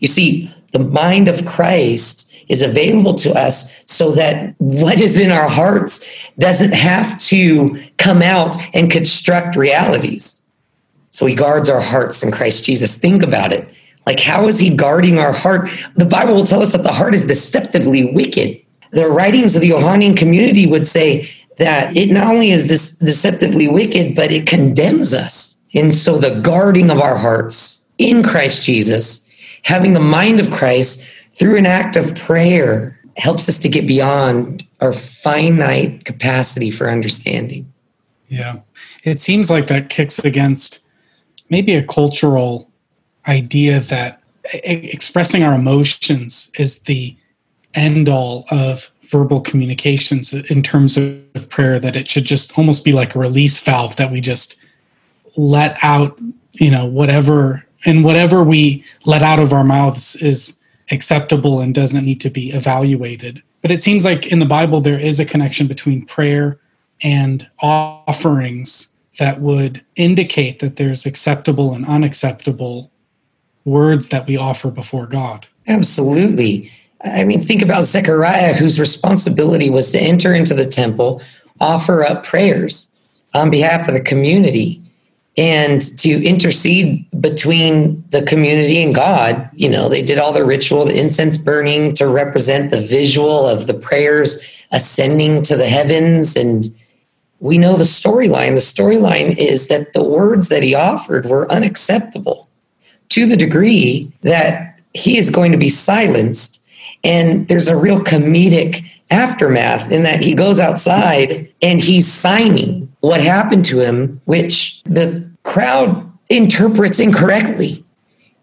you 0.00 0.08
see, 0.08 0.52
the 0.72 0.78
mind 0.78 1.28
of 1.28 1.44
Christ 1.44 2.32
is 2.48 2.62
available 2.62 3.14
to 3.14 3.32
us 3.32 3.82
so 3.86 4.12
that 4.12 4.54
what 4.58 5.00
is 5.00 5.18
in 5.18 5.30
our 5.30 5.48
hearts 5.48 6.04
doesn't 6.38 6.72
have 6.72 7.18
to 7.18 7.82
come 7.98 8.22
out 8.22 8.56
and 8.74 8.90
construct 8.90 9.56
realities. 9.56 10.50
So 11.10 11.26
he 11.26 11.34
guards 11.34 11.68
our 11.68 11.80
hearts 11.80 12.22
in 12.22 12.32
Christ 12.32 12.64
Jesus. 12.64 12.96
Think 12.96 13.22
about 13.22 13.52
it. 13.52 13.68
Like, 14.06 14.20
how 14.20 14.46
is 14.46 14.58
he 14.58 14.74
guarding 14.74 15.18
our 15.18 15.32
heart? 15.32 15.68
The 15.96 16.06
Bible 16.06 16.34
will 16.34 16.44
tell 16.44 16.62
us 16.62 16.72
that 16.72 16.82
the 16.82 16.92
heart 16.92 17.14
is 17.14 17.26
deceptively 17.26 18.12
wicked. 18.12 18.62
The 18.92 19.08
writings 19.08 19.54
of 19.54 19.60
the 19.60 19.68
Johannine 19.68 20.16
community 20.16 20.66
would 20.66 20.86
say 20.86 21.28
that 21.58 21.94
it 21.96 22.10
not 22.10 22.32
only 22.32 22.50
is 22.50 22.68
this 22.68 22.98
deceptively 22.98 23.68
wicked, 23.68 24.14
but 24.14 24.32
it 24.32 24.46
condemns 24.46 25.12
us. 25.12 25.62
And 25.74 25.94
so 25.94 26.16
the 26.16 26.40
guarding 26.40 26.90
of 26.90 27.00
our 27.00 27.16
hearts 27.16 27.92
in 27.98 28.22
Christ 28.22 28.62
Jesus 28.62 29.27
having 29.62 29.92
the 29.92 30.00
mind 30.00 30.40
of 30.40 30.50
Christ 30.50 31.08
through 31.34 31.56
an 31.56 31.66
act 31.66 31.96
of 31.96 32.14
prayer 32.16 32.98
helps 33.16 33.48
us 33.48 33.58
to 33.58 33.68
get 33.68 33.86
beyond 33.86 34.66
our 34.80 34.92
finite 34.92 36.04
capacity 36.04 36.70
for 36.70 36.88
understanding. 36.88 37.72
Yeah. 38.28 38.60
It 39.04 39.20
seems 39.20 39.50
like 39.50 39.66
that 39.68 39.88
kicks 39.88 40.18
against 40.20 40.80
maybe 41.50 41.74
a 41.74 41.86
cultural 41.86 42.70
idea 43.26 43.80
that 43.80 44.22
expressing 44.52 45.42
our 45.42 45.54
emotions 45.54 46.50
is 46.58 46.80
the 46.80 47.16
end 47.74 48.08
all 48.08 48.44
of 48.50 48.90
verbal 49.02 49.40
communications 49.40 50.32
in 50.32 50.62
terms 50.62 50.96
of 50.96 51.48
prayer 51.48 51.78
that 51.78 51.96
it 51.96 52.08
should 52.08 52.24
just 52.24 52.58
almost 52.58 52.84
be 52.84 52.92
like 52.92 53.14
a 53.14 53.18
release 53.18 53.60
valve 53.60 53.96
that 53.96 54.12
we 54.12 54.20
just 54.20 54.56
let 55.36 55.78
out 55.82 56.18
you 56.52 56.70
know 56.70 56.84
whatever 56.84 57.64
and 57.86 58.04
whatever 58.04 58.42
we 58.42 58.84
let 59.04 59.22
out 59.22 59.38
of 59.38 59.52
our 59.52 59.64
mouths 59.64 60.16
is 60.16 60.58
acceptable 60.90 61.60
and 61.60 61.74
doesn't 61.74 62.04
need 62.04 62.20
to 62.20 62.30
be 62.30 62.50
evaluated. 62.50 63.42
But 63.62 63.70
it 63.70 63.82
seems 63.82 64.04
like 64.04 64.30
in 64.32 64.38
the 64.38 64.46
Bible, 64.46 64.80
there 64.80 64.98
is 64.98 65.20
a 65.20 65.24
connection 65.24 65.66
between 65.66 66.06
prayer 66.06 66.58
and 67.02 67.48
offerings 67.60 68.88
that 69.18 69.40
would 69.40 69.84
indicate 69.96 70.60
that 70.60 70.76
there's 70.76 71.06
acceptable 71.06 71.74
and 71.74 71.86
unacceptable 71.86 72.90
words 73.64 74.08
that 74.08 74.26
we 74.26 74.36
offer 74.36 74.70
before 74.70 75.06
God. 75.06 75.46
Absolutely. 75.66 76.70
I 77.04 77.24
mean, 77.24 77.40
think 77.40 77.62
about 77.62 77.84
Zechariah, 77.84 78.54
whose 78.54 78.80
responsibility 78.80 79.70
was 79.70 79.92
to 79.92 80.00
enter 80.00 80.34
into 80.34 80.54
the 80.54 80.66
temple, 80.66 81.20
offer 81.60 82.04
up 82.04 82.24
prayers 82.24 82.94
on 83.34 83.50
behalf 83.50 83.86
of 83.88 83.94
the 83.94 84.00
community, 84.00 84.82
and 85.38 85.80
to 85.98 86.22
intercede 86.24 87.08
between 87.20 88.04
the 88.10 88.22
community 88.22 88.82
and 88.82 88.94
God. 88.94 89.48
You 89.54 89.70
know, 89.70 89.88
they 89.88 90.02
did 90.02 90.18
all 90.18 90.32
the 90.32 90.44
ritual, 90.44 90.84
the 90.84 90.98
incense 90.98 91.38
burning 91.38 91.94
to 91.94 92.08
represent 92.08 92.70
the 92.70 92.80
visual 92.80 93.48
of 93.48 93.68
the 93.68 93.74
prayers 93.74 94.64
ascending 94.72 95.42
to 95.42 95.56
the 95.56 95.68
heavens. 95.68 96.36
And 96.36 96.66
we 97.38 97.56
know 97.56 97.76
the 97.76 97.84
storyline. 97.84 98.50
The 98.50 98.82
storyline 98.82 99.36
is 99.38 99.68
that 99.68 99.92
the 99.92 100.02
words 100.02 100.48
that 100.48 100.64
he 100.64 100.74
offered 100.74 101.24
were 101.24 101.50
unacceptable 101.50 102.48
to 103.10 103.24
the 103.24 103.36
degree 103.36 104.12
that 104.22 104.80
he 104.92 105.16
is 105.16 105.30
going 105.30 105.52
to 105.52 105.58
be 105.58 105.68
silenced 105.70 106.68
and 107.04 107.46
there's 107.48 107.68
a 107.68 107.76
real 107.76 108.00
comedic 108.00 108.84
aftermath 109.10 109.90
in 109.90 110.02
that 110.02 110.20
he 110.20 110.34
goes 110.34 110.58
outside 110.58 111.48
and 111.62 111.80
he's 111.80 112.10
signing 112.10 112.87
what 113.00 113.20
happened 113.20 113.64
to 113.66 113.80
him, 113.80 114.20
which 114.24 114.82
the 114.84 115.28
crowd 115.44 116.10
interprets 116.28 117.00
incorrectly. 117.00 117.84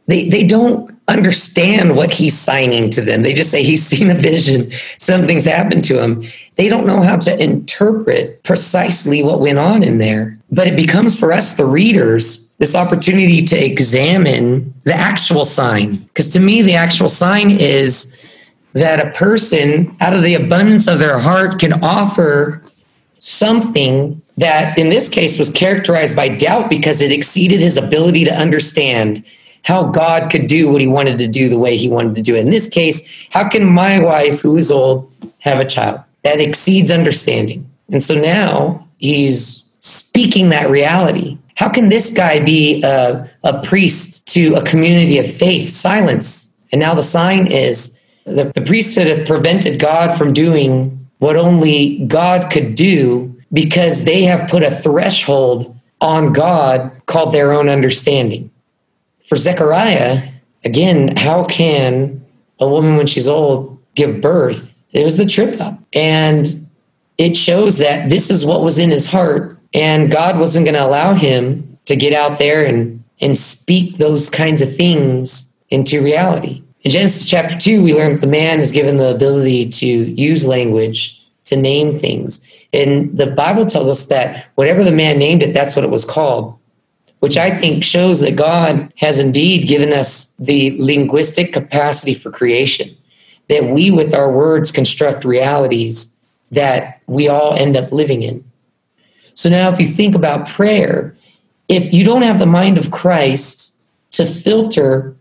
They, 0.08 0.30
they 0.30 0.44
don't 0.44 0.96
understand 1.08 1.96
what 1.96 2.12
he's 2.12 2.38
signing 2.38 2.90
to 2.90 3.02
them. 3.02 3.22
They 3.22 3.34
just 3.34 3.52
say 3.52 3.64
he's 3.64 3.86
seen 3.86 4.10
a 4.10 4.16
vision, 4.16 4.72
something's 4.98 5.46
happened 5.46 5.84
to 5.86 6.02
him. 6.02 6.24
They 6.56 6.70
don't 6.70 6.88
know 6.88 7.02
how 7.02 7.18
to 7.18 7.44
interpret 7.44 8.44
precisely 8.44 9.22
what 9.22 9.42
went 9.42 9.60
on 9.60 9.84
in 9.84 9.98
there. 9.98 10.38
But 10.52 10.68
it 10.68 10.76
becomes 10.76 11.20
for 11.20 11.34
us, 11.34 11.54
the 11.54 11.66
readers, 11.66 12.56
this 12.60 12.76
opportunity 12.76 13.44
to 13.44 13.64
examine 13.64 14.74
the 14.86 14.94
actual 14.94 15.44
sign. 15.44 15.98
Because 15.98 16.30
to 16.30 16.40
me, 16.40 16.62
the 16.62 16.76
actual 16.76 17.10
sign 17.10 17.52
is 17.52 18.26
that 18.74 19.06
a 19.06 19.12
person, 19.12 19.96
out 20.00 20.14
of 20.14 20.24
the 20.24 20.36
abundance 20.36 20.88
of 20.88 21.00
their 21.00 21.20
heart, 21.20 21.60
can 21.60 21.74
offer 21.84 22.64
something 23.20 24.22
that, 24.38 24.78
in 24.78 24.90
this 24.90 25.08
case, 25.08 25.40
was 25.40 25.50
characterized 25.50 26.16
by 26.16 26.28
doubt 26.28 26.70
because 26.70 27.02
it 27.02 27.12
exceeded 27.12 27.62
his 27.62 27.78
ability 27.78 28.26
to 28.26 28.34
understand 28.34 29.24
how 29.64 29.86
God 29.86 30.30
could 30.30 30.48
do 30.48 30.70
what 30.70 30.82
he 30.82 30.88
wanted 30.88 31.18
to 31.20 31.28
do 31.28 31.50
the 31.50 31.58
way 31.58 31.76
he 31.76 31.90
wanted 31.90 32.16
to 32.16 32.22
do 32.22 32.36
it. 32.36 32.42
In 32.42 32.52
this 32.52 32.68
case, 32.68 33.28
how 33.32 33.48
can 33.48 33.66
my 33.66 34.00
wife, 34.00 34.42
who 34.42 34.58
is 34.58 34.72
old, 34.72 35.12
have 35.40 35.60
a 35.60 35.66
child? 35.66 36.02
That 36.24 36.40
exceeds 36.40 36.92
understanding. 36.92 37.70
And 37.92 38.04
so 38.04 38.16
now 38.16 38.88
he's 38.98 39.74
speaking 39.80 40.50
that 40.50 40.70
reality. 40.70 41.38
How 41.56 41.70
can 41.70 41.90
this 41.90 42.12
guy 42.12 42.44
be 42.44 42.84
a, 42.84 43.30
a 43.44 43.62
priest 43.64 44.28
to 44.28 44.54
a 44.56 44.64
community 44.64 45.18
of 45.18 45.32
faith? 45.32 45.70
Silence. 45.70 46.64
And 46.72 46.80
now 46.80 46.94
the 46.94 47.04
sign 47.04 47.48
is 47.48 48.02
the, 48.26 48.52
the 48.54 48.62
priesthood 48.62 49.08
have 49.08 49.26
prevented 49.26 49.80
God 49.80 50.16
from 50.16 50.34
doing 50.34 51.08
what 51.20 51.38
only 51.38 52.00
God 52.06 52.52
could 52.52 52.76
do 52.76 53.35
because 53.56 54.04
they 54.04 54.24
have 54.24 54.50
put 54.50 54.62
a 54.62 54.70
threshold 54.70 55.80
on 56.02 56.34
God 56.34 57.00
called 57.06 57.32
their 57.32 57.54
own 57.54 57.70
understanding. 57.70 58.52
For 59.26 59.38
Zechariah, 59.38 60.22
again, 60.66 61.16
how 61.16 61.46
can 61.46 62.24
a 62.60 62.68
woman 62.68 62.98
when 62.98 63.08
she's 63.08 63.30
old 63.30 63.82
give 63.96 64.20
birth? 64.20 64.78
It 64.92 65.06
was 65.06 65.16
the 65.16 65.26
trip 65.26 65.60
up. 65.62 65.80
And 65.94 66.46
it 67.18 67.38
shows 67.38 67.78
that 67.78 68.10
this 68.10 68.30
is 68.30 68.46
what 68.46 68.62
was 68.62 68.78
in 68.78 68.92
his 68.92 69.06
heart. 69.06 69.58
And 69.74 70.12
God 70.12 70.38
wasn't 70.38 70.66
going 70.66 70.76
to 70.76 70.86
allow 70.86 71.14
him 71.14 71.78
to 71.86 71.96
get 71.96 72.14
out 72.14 72.38
there 72.38 72.66
and, 72.66 73.04
and 73.22 73.38
speak 73.38 73.98
those 73.98 74.30
kinds 74.30 74.62
of 74.62 74.76
things 74.76 75.64
into 75.70 76.04
reality. 76.04 76.62
In 76.82 76.92
Genesis 76.92 77.26
chapter 77.26 77.58
2, 77.58 77.82
we 77.82 77.96
learn 77.96 78.14
that 78.14 78.22
the 78.22 78.28
man 78.28 78.60
is 78.60 78.72
given 78.72 78.98
the 78.98 79.16
ability 79.16 79.70
to 79.70 79.88
use 79.88 80.46
language, 80.46 81.22
to 81.46 81.56
name 81.56 81.96
things. 81.96 82.46
And 82.76 83.18
the 83.18 83.28
Bible 83.28 83.66
tells 83.66 83.88
us 83.88 84.08
that 84.08 84.48
whatever 84.56 84.84
the 84.84 84.92
man 84.92 85.18
named 85.18 85.42
it, 85.42 85.54
that's 85.54 85.76
what 85.76 85.86
it 85.86 85.92
was 85.92 86.04
called, 86.04 86.58
which 87.20 87.38
I 87.38 87.50
think 87.50 87.84
shows 87.84 88.20
that 88.20 88.36
God 88.36 88.92
has 88.98 89.20
indeed 89.20 89.68
given 89.68 89.94
us 89.94 90.34
the 90.34 90.76
linguistic 90.80 91.54
capacity 91.54 92.14
for 92.14 92.32
creation, 92.32 92.96
that 93.50 93.66
we, 93.66 93.92
with 93.92 94.14
our 94.14 94.32
words, 94.32 94.72
construct 94.72 95.24
realities 95.24 96.12
that 96.52 97.02
we 97.08 97.28
all 97.30 97.54
end 97.54 97.78
up 97.78 97.92
living 97.92 98.24
in. 98.24 98.44
So 99.34 99.50
now, 99.50 99.70
if 99.70 99.80
you 99.80 99.88
think 99.88 100.16
about 100.16 100.48
prayer, 100.48 101.16
if 101.68 101.94
you 101.94 102.04
don't 102.04 102.22
have 102.22 102.40
the 102.40 102.46
mind 102.46 102.78
of 102.78 102.92
Christ 102.92 103.84
to 104.12 104.26
filter 104.26 105.16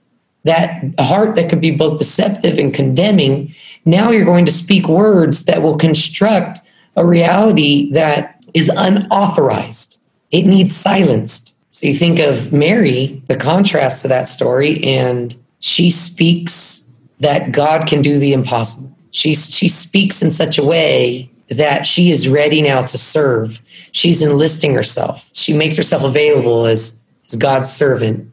that 0.44 0.84
heart 1.00 1.34
that 1.34 1.48
could 1.48 1.60
be 1.60 1.70
both 1.70 1.98
deceptive 1.98 2.58
and 2.58 2.72
condemning, 2.72 3.54
now 3.84 4.10
you're 4.10 4.24
going 4.24 4.44
to 4.44 4.52
speak 4.52 4.88
words 4.88 5.44
that 5.46 5.62
will 5.62 5.76
construct 5.76 6.60
a 6.96 7.06
reality 7.06 7.90
that 7.92 8.42
is 8.54 8.68
unauthorized. 8.68 10.00
It 10.30 10.42
needs 10.42 10.74
silenced. 10.74 11.50
So 11.74 11.86
you 11.86 11.94
think 11.94 12.18
of 12.20 12.52
Mary, 12.52 13.22
the 13.26 13.36
contrast 13.36 14.02
to 14.02 14.08
that 14.08 14.28
story, 14.28 14.82
and 14.84 15.34
she 15.58 15.90
speaks 15.90 16.96
that 17.20 17.52
God 17.52 17.86
can 17.86 18.02
do 18.02 18.18
the 18.18 18.32
impossible. 18.32 18.96
She, 19.10 19.34
she 19.34 19.68
speaks 19.68 20.22
in 20.22 20.30
such 20.30 20.58
a 20.58 20.64
way 20.64 21.30
that 21.48 21.86
she 21.86 22.10
is 22.10 22.28
ready 22.28 22.62
now 22.62 22.82
to 22.82 22.98
serve. 22.98 23.60
She's 23.92 24.22
enlisting 24.22 24.74
herself. 24.74 25.28
She 25.32 25.52
makes 25.52 25.76
herself 25.76 26.02
available 26.02 26.66
as, 26.66 27.10
as 27.26 27.36
God's 27.36 27.72
servant. 27.72 28.30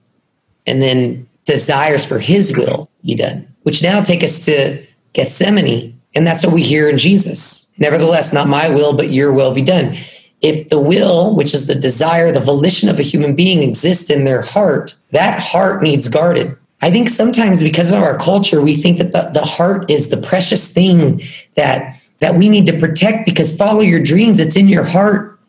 And 0.66 0.82
then 0.82 1.28
desires 1.46 2.06
for 2.06 2.20
his 2.20 2.56
will 2.56 2.90
be 3.04 3.16
done, 3.16 3.48
which 3.64 3.84
now 3.84 4.02
take 4.02 4.24
us 4.24 4.46
to 4.46 4.86
Gethsemane. 5.14 6.00
And 6.14 6.28
that's 6.28 6.46
what 6.46 6.54
we 6.54 6.62
hear 6.62 6.90
in 6.90 6.98
Jesus. 6.98 7.74
Nevertheless, 7.78 8.34
not 8.34 8.48
my 8.48 8.70
will, 8.70 8.94
but 8.94 9.12
your 9.12 9.32
will 9.32 9.54
be 9.54 9.62
done. 9.62 9.96
If 10.42 10.70
the 10.70 10.80
will, 10.80 11.36
which 11.36 11.54
is 11.54 11.68
the 11.68 11.76
desire, 11.76 12.32
the 12.32 12.40
volition 12.40 12.90
of 12.90 13.00
a 13.00 13.04
human 13.04 13.36
being 13.36 13.62
exists 13.62 14.10
in 14.10 14.26
their 14.26 14.42
heart, 14.42 14.96
that 15.12 15.40
heart 15.40 15.84
needs 15.84 16.08
guarded. 16.08 16.58
I 16.82 16.90
think 16.90 17.10
sometimes 17.10 17.62
because 17.62 17.92
of 17.92 18.02
our 18.02 18.18
culture, 18.18 18.60
we 18.60 18.76
think 18.76 18.98
that 18.98 19.12
the, 19.12 19.30
the 19.34 19.46
heart 19.46 19.90
is 19.90 20.10
the 20.10 20.18
precious 20.18 20.72
thing 20.72 21.22
that 21.56 21.96
that 22.20 22.36
we 22.36 22.50
need 22.50 22.68
to 22.68 22.78
protect 22.78 23.26
because 23.26 23.56
follow 23.56 23.82
your 23.82 24.00
dreams, 24.00 24.40
it's 24.40 24.56
in 24.56 24.68
your 24.68 24.84
heart. 24.84 25.40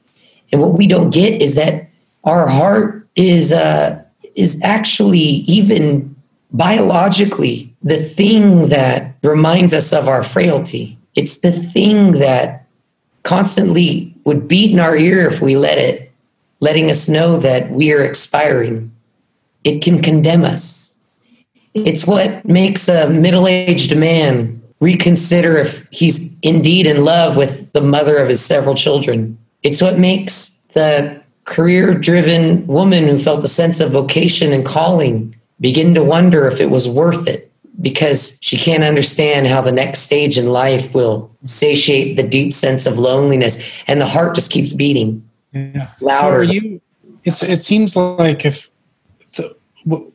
And 0.50 0.60
what 0.60 0.72
we 0.72 0.86
don't 0.86 1.12
get 1.12 1.40
is 1.40 1.54
that 1.54 1.90
our 2.24 2.48
heart 2.48 3.06
is 3.14 3.52
uh, 3.52 4.02
is 4.34 4.60
actually 4.62 5.18
even 5.18 6.11
biologically 6.52 7.74
the 7.82 7.96
thing 7.96 8.68
that 8.68 9.14
reminds 9.22 9.74
us 9.74 9.92
of 9.92 10.08
our 10.08 10.22
frailty. 10.22 10.98
It's 11.14 11.38
the 11.38 11.52
thing 11.52 12.12
that 12.12 12.66
constantly 13.22 14.14
would 14.24 14.48
beat 14.48 14.72
in 14.72 14.80
our 14.80 14.96
ear 14.96 15.28
if 15.28 15.40
we 15.40 15.56
let 15.56 15.78
it, 15.78 16.12
letting 16.60 16.90
us 16.90 17.08
know 17.08 17.36
that 17.38 17.70
we 17.70 17.92
are 17.92 18.04
expiring. 18.04 18.92
It 19.64 19.82
can 19.82 20.02
condemn 20.02 20.44
us. 20.44 20.88
It's 21.74 22.06
what 22.06 22.44
makes 22.44 22.88
a 22.88 23.08
middle 23.08 23.48
aged 23.48 23.96
man 23.96 24.62
reconsider 24.80 25.56
if 25.58 25.86
he's 25.90 26.38
indeed 26.40 26.86
in 26.86 27.04
love 27.04 27.36
with 27.36 27.72
the 27.72 27.80
mother 27.80 28.16
of 28.16 28.28
his 28.28 28.44
several 28.44 28.74
children. 28.74 29.38
It's 29.62 29.80
what 29.80 29.98
makes 29.98 30.66
the 30.72 31.22
career 31.44 31.94
driven 31.94 32.66
woman 32.66 33.04
who 33.04 33.18
felt 33.18 33.44
a 33.44 33.48
sense 33.48 33.80
of 33.80 33.92
vocation 33.92 34.52
and 34.52 34.66
calling 34.66 35.34
begin 35.62 35.94
to 35.94 36.04
wonder 36.04 36.46
if 36.46 36.60
it 36.60 36.68
was 36.68 36.88
worth 36.88 37.26
it 37.26 37.50
because 37.80 38.36
she 38.42 38.58
can't 38.58 38.82
understand 38.82 39.46
how 39.46 39.62
the 39.62 39.72
next 39.72 40.00
stage 40.00 40.36
in 40.36 40.48
life 40.48 40.92
will 40.92 41.34
satiate 41.44 42.16
the 42.16 42.22
deep 42.22 42.52
sense 42.52 42.84
of 42.84 42.98
loneliness 42.98 43.82
and 43.86 44.00
the 44.00 44.06
heart 44.06 44.34
just 44.34 44.50
keeps 44.50 44.72
beating 44.74 45.26
yeah. 45.52 45.90
louder. 46.00 46.44
So 46.44 46.52
you 46.52 46.80
it's 47.24 47.42
it 47.42 47.62
seems 47.62 47.94
like 47.96 48.44
if 48.44 48.68
the, 49.36 49.54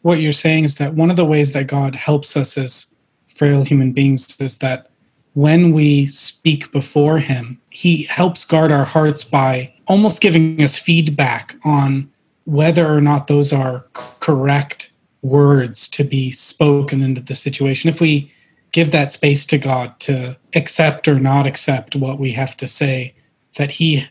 what 0.01 0.19
you're 0.19 0.31
saying 0.33 0.65
is 0.65 0.77
that 0.77 0.93
one 0.93 1.09
of 1.09 1.15
the 1.15 1.25
ways 1.25 1.53
that 1.53 1.67
God 1.67 1.95
helps 1.95 2.35
us 2.37 2.57
as 2.57 2.87
frail 3.33 3.63
human 3.63 3.93
beings 3.93 4.35
is 4.39 4.57
that 4.57 4.89
when 5.33 5.71
we 5.71 6.07
speak 6.07 6.71
before 6.71 7.19
him 7.19 7.61
he 7.69 8.03
helps 8.03 8.43
guard 8.43 8.71
our 8.71 8.85
hearts 8.85 9.23
by 9.23 9.73
almost 9.87 10.21
giving 10.21 10.61
us 10.61 10.77
feedback 10.77 11.55
on 11.63 12.11
whether 12.45 12.85
or 12.85 13.01
not 13.01 13.27
those 13.27 13.53
are 13.53 13.85
correct 13.93 14.91
words 15.21 15.87
to 15.89 16.03
be 16.03 16.31
spoken 16.31 17.01
into 17.01 17.21
the 17.21 17.35
situation. 17.35 17.89
If 17.89 18.01
we 18.01 18.31
give 18.71 18.91
that 18.91 19.11
space 19.11 19.45
to 19.47 19.57
God 19.57 19.99
to 20.01 20.37
accept 20.55 21.07
or 21.07 21.19
not 21.19 21.47
accept 21.47 21.95
what 21.95 22.19
we 22.19 22.31
have 22.33 22.55
to 22.57 22.67
say, 22.67 23.13
that 23.55 23.71
He 23.71 24.07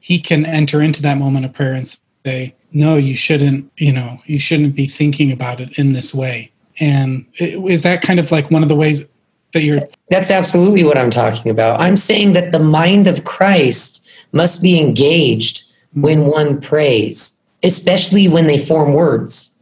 He 0.00 0.20
can 0.20 0.46
enter 0.46 0.82
into 0.82 1.02
that 1.02 1.18
moment 1.18 1.46
of 1.46 1.52
prayer 1.52 1.72
and 1.72 1.96
say, 2.24 2.54
"No, 2.72 2.96
you 2.96 3.16
shouldn't. 3.16 3.70
You 3.76 3.92
know, 3.92 4.20
you 4.26 4.38
shouldn't 4.38 4.74
be 4.74 4.86
thinking 4.86 5.32
about 5.32 5.60
it 5.60 5.78
in 5.78 5.92
this 5.92 6.14
way." 6.14 6.50
And 6.80 7.24
is 7.38 7.82
that 7.82 8.02
kind 8.02 8.18
of 8.18 8.30
like 8.32 8.50
one 8.50 8.62
of 8.62 8.68
the 8.68 8.76
ways 8.76 9.06
that 9.52 9.62
you're? 9.62 9.78
That's 10.10 10.30
absolutely 10.30 10.84
what 10.84 10.98
I'm 10.98 11.10
talking 11.10 11.50
about. 11.50 11.80
I'm 11.80 11.96
saying 11.96 12.32
that 12.34 12.52
the 12.52 12.58
mind 12.58 13.06
of 13.06 13.24
Christ 13.24 14.08
must 14.32 14.62
be 14.62 14.78
engaged 14.78 15.64
when 15.94 16.20
mm-hmm. 16.20 16.30
one 16.30 16.60
prays, 16.60 17.40
especially 17.62 18.28
when 18.28 18.46
they 18.46 18.58
form 18.58 18.92
words. 18.92 19.53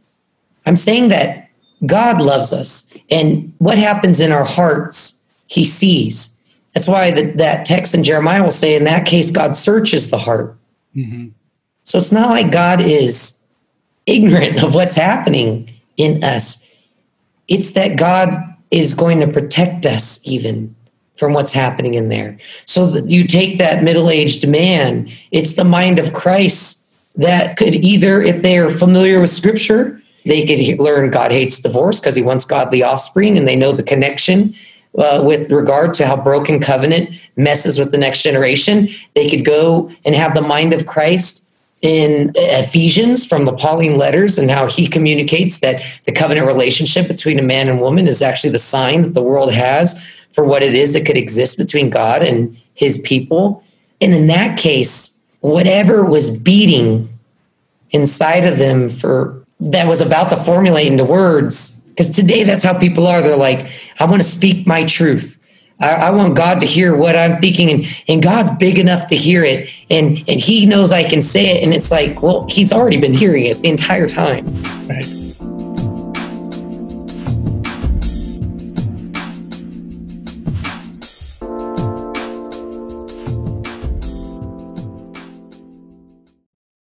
I'm 0.65 0.75
saying 0.75 1.09
that 1.09 1.49
God 1.85 2.21
loves 2.21 2.53
us, 2.53 2.95
and 3.09 3.53
what 3.57 3.77
happens 3.77 4.21
in 4.21 4.31
our 4.31 4.45
hearts, 4.45 5.29
He 5.47 5.65
sees. 5.65 6.47
That's 6.73 6.87
why 6.87 7.11
the, 7.11 7.31
that 7.33 7.65
text 7.65 7.93
in 7.93 8.03
Jeremiah 8.03 8.43
will 8.43 8.51
say, 8.51 8.75
in 8.75 8.85
that 8.85 9.05
case, 9.05 9.31
God 9.31 9.55
searches 9.55 10.09
the 10.09 10.17
heart. 10.17 10.57
Mm-hmm. 10.95 11.29
So 11.83 11.97
it's 11.97 12.11
not 12.11 12.29
like 12.29 12.51
God 12.51 12.81
is 12.81 13.53
ignorant 14.05 14.63
of 14.63 14.73
what's 14.73 14.95
happening 14.95 15.69
in 15.97 16.23
us. 16.23 16.73
It's 17.47 17.71
that 17.71 17.97
God 17.97 18.29
is 18.71 18.93
going 18.93 19.19
to 19.19 19.27
protect 19.27 19.85
us 19.85 20.25
even 20.27 20.75
from 21.15 21.33
what's 21.33 21.53
happening 21.53 21.93
in 21.93 22.09
there. 22.09 22.37
So 22.65 22.87
that 22.87 23.09
you 23.09 23.27
take 23.27 23.57
that 23.59 23.83
middle 23.83 24.09
aged 24.09 24.47
man, 24.47 25.07
it's 25.31 25.53
the 25.53 25.63
mind 25.63 25.99
of 25.99 26.13
Christ 26.13 26.91
that 27.15 27.57
could 27.57 27.75
either, 27.75 28.21
if 28.21 28.41
they 28.41 28.57
are 28.57 28.69
familiar 28.69 29.21
with 29.21 29.29
scripture, 29.29 30.01
they 30.25 30.45
could 30.45 30.79
learn 30.79 31.11
God 31.11 31.31
hates 31.31 31.59
divorce 31.59 31.99
because 31.99 32.15
he 32.15 32.21
wants 32.21 32.45
godly 32.45 32.83
offspring 32.83 33.37
and 33.37 33.47
they 33.47 33.55
know 33.55 33.71
the 33.71 33.83
connection 33.83 34.55
uh, 34.97 35.21
with 35.25 35.51
regard 35.51 35.93
to 35.95 36.05
how 36.05 36.15
broken 36.15 36.59
covenant 36.59 37.09
messes 37.35 37.79
with 37.79 37.91
the 37.91 37.97
next 37.97 38.23
generation. 38.23 38.87
They 39.15 39.27
could 39.27 39.45
go 39.45 39.89
and 40.05 40.15
have 40.15 40.33
the 40.33 40.41
mind 40.41 40.73
of 40.73 40.85
Christ 40.85 41.51
in 41.81 42.31
Ephesians 42.35 43.25
from 43.25 43.43
the 43.43 43.51
Pauline 43.51 43.97
letters 43.97 44.37
and 44.37 44.49
how 44.49 44.67
he 44.67 44.87
communicates 44.87 45.59
that 45.59 45.83
the 46.05 46.13
covenant 46.13 46.47
relationship 46.47 47.07
between 47.09 47.39
a 47.39 47.43
man 47.43 47.67
and 47.67 47.81
woman 47.81 48.07
is 48.07 48.21
actually 48.21 48.51
the 48.51 48.59
sign 48.59 49.01
that 49.01 49.13
the 49.13 49.21
world 49.21 49.51
has 49.51 50.01
for 50.31 50.45
what 50.45 50.63
it 50.63 50.73
is 50.73 50.93
that 50.93 51.05
could 51.05 51.17
exist 51.17 51.57
between 51.57 51.89
God 51.89 52.23
and 52.23 52.57
his 52.73 53.01
people. 53.01 53.63
And 53.99 54.13
in 54.13 54.27
that 54.27 54.57
case, 54.57 55.29
whatever 55.41 56.05
was 56.05 56.41
beating 56.41 57.09
inside 57.91 58.45
of 58.45 58.57
them 58.57 58.89
for 58.89 59.42
that 59.71 59.87
was 59.87 60.01
about 60.01 60.29
to 60.29 60.35
formulate 60.35 60.87
into 60.87 61.05
words, 61.05 61.87
because 61.89 62.09
today 62.09 62.43
that's 62.43 62.63
how 62.63 62.77
people 62.77 63.07
are. 63.07 63.21
They're 63.21 63.37
like, 63.37 63.69
I 63.99 64.05
want 64.05 64.21
to 64.21 64.27
speak 64.27 64.67
my 64.67 64.83
truth. 64.83 65.39
I, 65.79 65.95
I, 65.95 66.09
want 66.11 66.35
God 66.35 66.59
to 66.61 66.65
hear 66.65 66.95
what 66.95 67.15
I'm 67.15 67.37
thinking, 67.37 67.69
and, 67.69 67.85
and 68.07 68.21
God's 68.21 68.51
big 68.51 68.77
enough 68.77 69.07
to 69.07 69.15
hear 69.15 69.43
it, 69.43 69.69
and 69.89 70.17
and 70.27 70.39
He 70.39 70.65
knows 70.65 70.91
I 70.91 71.03
can 71.03 71.21
say 71.21 71.57
it, 71.57 71.63
and 71.63 71.73
it's 71.73 71.91
like, 71.91 72.21
well, 72.21 72.47
He's 72.49 72.71
already 72.71 72.97
been 72.97 73.13
hearing 73.13 73.45
it 73.45 73.57
the 73.57 73.69
entire 73.69 74.07
time. 74.07 74.45
Right. 74.87 75.05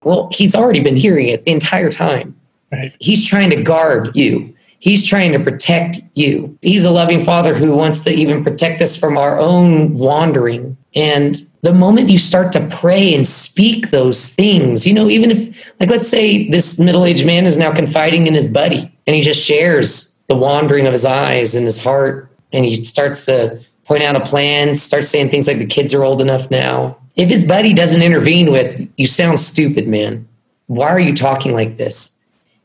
Well, 0.05 0.29
He's 0.33 0.57
already 0.57 0.81
been 0.81 0.97
hearing 0.97 1.29
it 1.29 1.45
the 1.45 1.53
entire 1.53 1.91
time. 1.91 2.37
Right. 2.73 2.95
He's 3.01 3.27
trying 3.27 3.51
to 3.51 3.63
guard 3.63 4.17
you. 4.17 4.55
He's 4.79 5.07
trying 5.07 5.33
to 5.33 5.39
protect 5.39 6.01
you. 6.15 6.59
He's 6.63 6.85
a 6.85 6.91
loving 6.91 7.21
father 7.21 7.55
who 7.55 7.73
wants 7.77 8.01
to 8.01 8.11
even 8.11 8.43
protect 8.43 8.81
us 8.83 8.97
from 8.97 9.17
our 9.17 9.39
own 9.39 9.95
wandering. 9.95 10.77
And 10.95 11.41
the 11.61 11.73
moment 11.73 12.09
you 12.09 12.19
start 12.19 12.51
to 12.53 12.67
pray 12.69 13.15
and 13.15 13.25
speak 13.25 13.91
those 13.91 14.31
things, 14.31 14.87
you 14.87 14.93
know, 14.93 15.09
even 15.09 15.31
if, 15.31 15.73
like, 15.79 15.91
let's 15.91 16.09
say 16.09 16.51
this 16.51 16.81
middle 16.81 17.05
aged 17.05 17.25
man 17.25 17.47
is 17.47 17.57
now 17.57 17.73
confiding 17.73 18.27
in 18.27 18.35
his 18.35 18.47
buddy 18.47 18.91
and 19.07 19.15
he 19.15 19.23
just 19.23 19.47
shares 19.47 20.25
the 20.27 20.35
wandering 20.35 20.87
of 20.87 20.93
his 20.93 21.05
eyes 21.05 21.55
and 21.55 21.65
his 21.65 21.79
heart, 21.79 22.31
and 22.53 22.65
he 22.65 22.85
starts 22.85 23.27
to 23.27 23.61
point 23.85 24.03
out 24.03 24.17
a 24.17 24.21
plan, 24.21 24.75
starts 24.75 25.09
saying 25.09 25.29
things 25.29 25.47
like 25.47 25.59
the 25.59 25.67
kids 25.67 25.93
are 25.93 26.05
old 26.05 26.21
enough 26.21 26.51
now. 26.51 26.97
If 27.17 27.29
his 27.29 27.45
buddy 27.45 27.75
doesn't 27.75 28.03
intervene 28.03 28.51
with, 28.51 28.89
you 28.97 29.07
sound 29.07 29.41
stupid, 29.41 29.87
man. 29.87 30.27
Why 30.67 30.89
are 30.89 31.01
you 31.01 31.15
talking 31.15 31.53
like 31.53 31.77
this? 31.77 32.22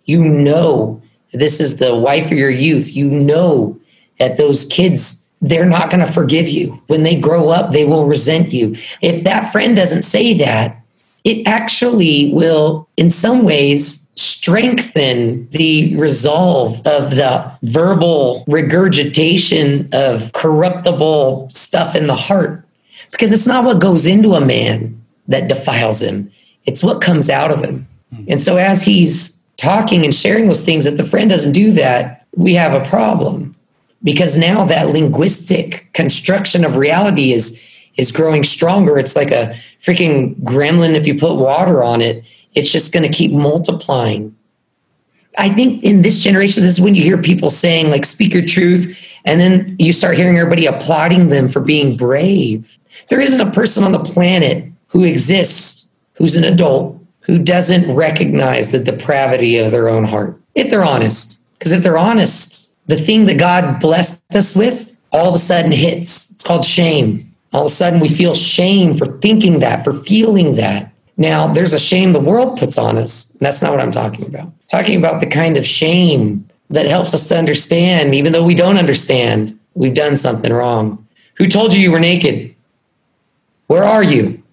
You 0.07 0.23
know 0.23 1.01
this 1.33 1.59
is 1.59 1.79
the 1.79 1.95
wife 1.95 2.25
of 2.25 2.37
your 2.37 2.49
youth, 2.49 2.95
you 2.95 3.09
know 3.09 3.79
that 4.19 4.37
those 4.37 4.65
kids, 4.65 5.31
they're 5.41 5.65
not 5.65 5.89
going 5.89 6.05
to 6.05 6.11
forgive 6.11 6.47
you. 6.47 6.81
When 6.87 7.03
they 7.03 7.19
grow 7.19 7.49
up, 7.49 7.71
they 7.71 7.85
will 7.85 8.07
resent 8.07 8.51
you. 8.51 8.75
If 9.01 9.23
that 9.23 9.51
friend 9.51 9.75
doesn't 9.75 10.03
say 10.03 10.33
that, 10.35 10.81
it 11.23 11.45
actually 11.45 12.31
will, 12.33 12.87
in 12.95 13.09
some 13.09 13.43
ways, 13.43 14.11
strengthen 14.15 15.47
the 15.49 15.95
resolve 15.97 16.75
of 16.87 17.11
the 17.11 17.51
verbal 17.63 18.43
regurgitation 18.47 19.89
of 19.91 20.31
corruptible 20.33 21.49
stuff 21.51 21.95
in 21.95 22.07
the 22.07 22.15
heart. 22.15 22.65
Because 23.11 23.31
it's 23.31 23.47
not 23.47 23.65
what 23.65 23.79
goes 23.79 24.05
into 24.05 24.33
a 24.33 24.45
man 24.45 24.99
that 25.27 25.49
defiles 25.49 26.01
him, 26.01 26.31
it's 26.65 26.83
what 26.83 27.01
comes 27.01 27.29
out 27.29 27.51
of 27.51 27.61
him. 27.61 27.87
Hmm. 28.15 28.23
And 28.29 28.41
so, 28.41 28.55
as 28.55 28.81
he's 28.81 29.36
talking 29.57 30.03
and 30.03 30.13
sharing 30.13 30.47
those 30.47 30.63
things, 30.63 30.85
if 30.85 30.97
the 30.97 31.03
friend 31.03 31.29
doesn't 31.29 31.51
do 31.51 31.71
that, 31.73 32.25
we 32.35 32.53
have 32.53 32.73
a 32.73 32.87
problem 32.87 33.55
because 34.03 34.37
now 34.37 34.63
that 34.65 34.89
linguistic 34.89 35.91
construction 35.93 36.63
of 36.63 36.77
reality 36.77 37.33
is 37.33 37.63
is 37.97 38.11
growing 38.11 38.43
stronger. 38.43 38.99
It's 38.99 39.15
like 39.15 39.31
a 39.31 39.55
freaking 39.81 40.35
gremlin. 40.43 40.93
If 40.93 41.07
you 41.07 41.17
put 41.17 41.35
water 41.35 41.83
on 41.83 41.99
it, 41.99 42.23
it's 42.53 42.71
just 42.71 42.93
going 42.93 43.03
to 43.03 43.15
keep 43.15 43.31
multiplying. 43.31 44.35
I 45.39 45.49
think 45.49 45.83
in 45.83 46.03
this 46.03 46.19
generation, 46.19 46.63
this 46.63 46.73
is 46.73 46.81
when 46.81 46.95
you 46.95 47.01
hear 47.01 47.19
people 47.19 47.49
saying, 47.49 47.89
like, 47.89 48.05
speak 48.05 48.33
your 48.33 48.45
truth. 48.45 48.97
And 49.25 49.41
then 49.41 49.75
you 49.79 49.91
start 49.91 50.15
hearing 50.15 50.37
everybody 50.37 50.67
applauding 50.67 51.29
them 51.29 51.49
for 51.49 51.59
being 51.59 51.97
brave. 51.97 52.77
There 53.09 53.19
isn't 53.19 53.41
a 53.41 53.51
person 53.51 53.83
on 53.83 53.91
the 53.91 54.03
planet 54.03 54.71
who 54.87 55.03
exists 55.03 55.91
who's 56.13 56.37
an 56.37 56.43
adult 56.43 56.96
who 57.27 57.37
doesn't 57.37 57.93
recognize 57.93 58.69
the 58.69 58.79
depravity 58.79 59.57
of 59.57 59.71
their 59.71 59.89
own 59.89 60.05
heart, 60.05 60.39
if 60.55 60.69
they're 60.69 60.83
honest. 60.83 61.43
Because 61.59 61.71
if 61.71 61.83
they're 61.83 61.97
honest, 61.97 62.75
the 62.87 62.97
thing 62.97 63.25
that 63.25 63.37
God 63.37 63.79
blessed 63.79 64.35
us 64.35 64.55
with 64.55 64.97
all 65.11 65.29
of 65.29 65.35
a 65.35 65.39
sudden 65.39 65.71
hits. 65.71 66.31
It's 66.31 66.43
called 66.43 66.65
shame. 66.65 67.33
All 67.53 67.61
of 67.61 67.67
a 67.67 67.69
sudden, 67.69 67.99
we 67.99 68.09
feel 68.09 68.35
shame 68.35 68.97
for 68.97 69.05
thinking 69.19 69.59
that, 69.59 69.83
for 69.83 69.93
feeling 69.93 70.55
that. 70.55 70.91
Now, 71.15 71.47
there's 71.47 71.73
a 71.73 71.79
shame 71.79 72.13
the 72.13 72.19
world 72.19 72.59
puts 72.59 72.77
on 72.77 72.97
us. 72.97 73.29
That's 73.39 73.61
not 73.61 73.71
what 73.71 73.79
I'm 73.79 73.91
talking 73.91 74.25
about. 74.25 74.47
I'm 74.47 74.53
talking 74.69 74.97
about 74.97 75.21
the 75.21 75.27
kind 75.27 75.57
of 75.57 75.65
shame 75.65 76.47
that 76.69 76.85
helps 76.85 77.13
us 77.13 77.27
to 77.29 77.37
understand, 77.37 78.13
even 78.13 78.33
though 78.33 78.43
we 78.43 78.53
don't 78.53 78.77
understand, 78.77 79.57
we've 79.73 79.93
done 79.93 80.17
something 80.17 80.51
wrong. 80.51 81.05
Who 81.35 81.47
told 81.47 81.73
you 81.73 81.79
you 81.79 81.91
were 81.91 81.99
naked? 81.99 82.53
Where 83.67 83.83
are 83.83 84.03
you? 84.03 84.43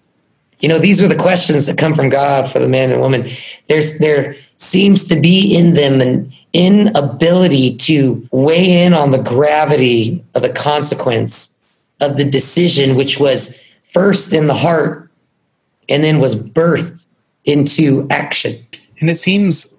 You 0.59 0.69
know, 0.69 0.79
these 0.79 1.03
are 1.03 1.07
the 1.07 1.15
questions 1.15 1.65
that 1.65 1.77
come 1.77 1.93
from 1.93 2.09
God 2.09 2.49
for 2.49 2.59
the 2.59 2.67
man 2.67 2.91
and 2.91 3.01
woman. 3.01 3.27
There's 3.67 3.99
there 3.99 4.35
seems 4.57 5.05
to 5.05 5.19
be 5.19 5.55
in 5.55 5.73
them 5.73 6.01
an 6.01 6.31
inability 6.53 7.75
to 7.75 8.27
weigh 8.31 8.83
in 8.83 8.93
on 8.93 9.11
the 9.11 9.21
gravity 9.21 10.23
of 10.33 10.41
the 10.41 10.49
consequence 10.49 11.63
of 12.01 12.17
the 12.17 12.25
decision, 12.25 12.95
which 12.95 13.19
was 13.19 13.63
first 13.83 14.33
in 14.33 14.47
the 14.47 14.53
heart 14.53 15.09
and 15.89 16.03
then 16.03 16.19
was 16.19 16.35
birthed 16.35 17.07
into 17.43 18.07
action. 18.09 18.55
And 18.99 19.09
it 19.09 19.17
seems 19.17 19.73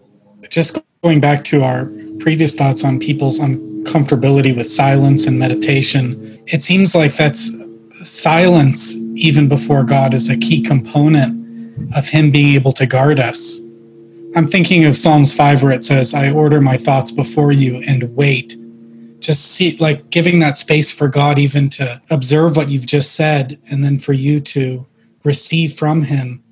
just 0.51 0.79
going 1.03 1.21
back 1.21 1.45
to 1.45 1.63
our 1.63 1.87
previous 2.21 2.55
thoughts 2.55 2.85
on 2.85 2.99
people's 2.99 3.39
uncomfortability 3.39 4.57
with 4.57 4.71
silence 4.71 5.27
and 5.27 5.39
meditation, 5.39 6.41
it 6.47 6.63
seems 6.63 6.95
like 6.95 7.15
that's 7.15 7.51
silence 8.03 8.95
even 9.17 9.49
before 9.49 9.83
God 9.83 10.15
is 10.15 10.29
a 10.29 10.37
key 10.37 10.61
component 10.61 11.97
of 11.97 12.09
Him 12.09 12.31
being 12.31 12.55
able 12.55 12.73
to 12.73 12.87
guard 12.87 13.21
us. 13.21 13.61
I'm 14.35 14.49
thinking 14.49 14.85
of 14.85 14.97
Psalms 14.97 15.33
5 15.33 15.63
where 15.63 15.73
it 15.73 15.85
says, 15.85 16.15
I 16.15 16.31
order 16.31 16.61
my 16.61 16.77
thoughts 16.77 17.11
before 17.11 17.53
you 17.53 17.77
and 17.87 18.15
wait. 18.15 18.57
Just 19.21 19.53
see, 19.53 19.77
like 19.79 20.11
giving 20.11 20.41
that 20.41 20.57
space 20.57 20.91
for 20.91 21.09
God 21.09 21.39
even 21.39 21.71
to 21.71 22.01
observe 22.11 22.57
what 22.57 22.69
you've 22.69 22.87
just 22.87 23.15
said 23.15 23.59
and 23.71 23.83
then 23.83 23.99
for 23.99 24.13
you 24.13 24.41
to 24.41 24.87
receive 25.25 25.75
from 25.75 26.03
Him 26.03 26.43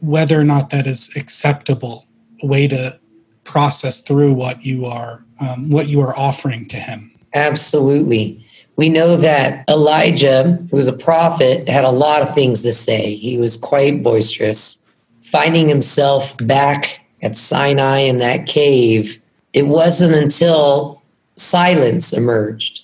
whether 0.00 0.38
or 0.38 0.44
not 0.44 0.70
that 0.70 0.86
is 0.86 1.10
acceptable, 1.16 2.06
a 2.42 2.46
way 2.46 2.68
to 2.68 2.98
process 3.46 4.00
through 4.00 4.34
what 4.34 4.64
you 4.64 4.84
are 4.84 5.24
um, 5.40 5.70
what 5.70 5.88
you 5.88 6.00
are 6.00 6.16
offering 6.18 6.66
to 6.66 6.76
him 6.76 7.12
absolutely 7.34 8.45
we 8.76 8.88
know 8.90 9.16
that 9.16 9.68
Elijah, 9.68 10.58
who 10.70 10.76
was 10.76 10.88
a 10.88 10.92
prophet, 10.92 11.68
had 11.68 11.84
a 11.84 11.90
lot 11.90 12.22
of 12.22 12.34
things 12.34 12.62
to 12.62 12.72
say. 12.72 13.14
He 13.14 13.38
was 13.38 13.56
quite 13.56 14.02
boisterous. 14.02 14.82
Finding 15.22 15.68
himself 15.68 16.36
back 16.38 17.00
at 17.22 17.36
Sinai 17.36 18.00
in 18.00 18.18
that 18.18 18.46
cave, 18.46 19.20
it 19.52 19.66
wasn't 19.66 20.14
until 20.14 21.02
silence 21.36 22.12
emerged. 22.12 22.82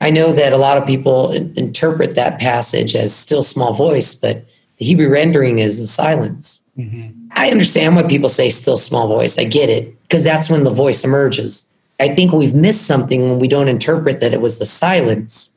I 0.00 0.10
know 0.10 0.32
that 0.32 0.52
a 0.52 0.58
lot 0.58 0.76
of 0.76 0.86
people 0.86 1.32
interpret 1.32 2.14
that 2.14 2.38
passage 2.38 2.94
as 2.94 3.14
still 3.14 3.42
small 3.42 3.74
voice, 3.74 4.14
but 4.14 4.44
the 4.76 4.84
Hebrew 4.84 5.08
rendering 5.08 5.58
is 5.58 5.80
a 5.80 5.86
silence. 5.86 6.62
Mm-hmm. 6.78 7.28
I 7.32 7.50
understand 7.50 7.96
why 7.96 8.02
people 8.02 8.28
say 8.28 8.50
still 8.50 8.76
small 8.76 9.08
voice. 9.08 9.38
I 9.38 9.44
get 9.44 9.68
it 9.68 10.00
because 10.02 10.22
that's 10.22 10.50
when 10.50 10.64
the 10.64 10.70
voice 10.70 11.02
emerges. 11.02 11.64
I 11.98 12.14
think 12.14 12.32
we've 12.32 12.54
missed 12.54 12.86
something 12.86 13.22
when 13.22 13.38
we 13.38 13.48
don't 13.48 13.68
interpret 13.68 14.20
that 14.20 14.34
it 14.34 14.40
was 14.40 14.58
the 14.58 14.66
silence. 14.66 15.52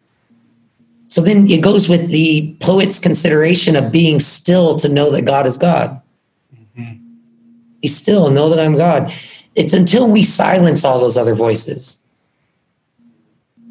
So 1.08 1.22
then 1.22 1.50
it 1.50 1.62
goes 1.62 1.90
with 1.90 2.08
the 2.10 2.56
poet's 2.60 3.00
consideration 3.00 3.76
of 3.76 3.92
being 3.92 4.20
still 4.20 4.76
to 4.78 4.88
know 4.88 5.12
that 5.12 5.24
God 5.24 5.48
is 5.48 5.58
God. 5.58 6.02
Mm-hmm. 6.56 6.98
Be 7.82 7.88
still, 7.88 8.30
know 8.30 8.50
that 8.50 8.60
I'm 8.60 8.76
God. 8.76 9.12
It's 9.56 9.74
until 9.74 10.10
we 10.10 10.24
silence 10.24 10.86
all 10.86 11.00
those 11.00 11.18
other 11.18 11.36
voices, 11.36 12.06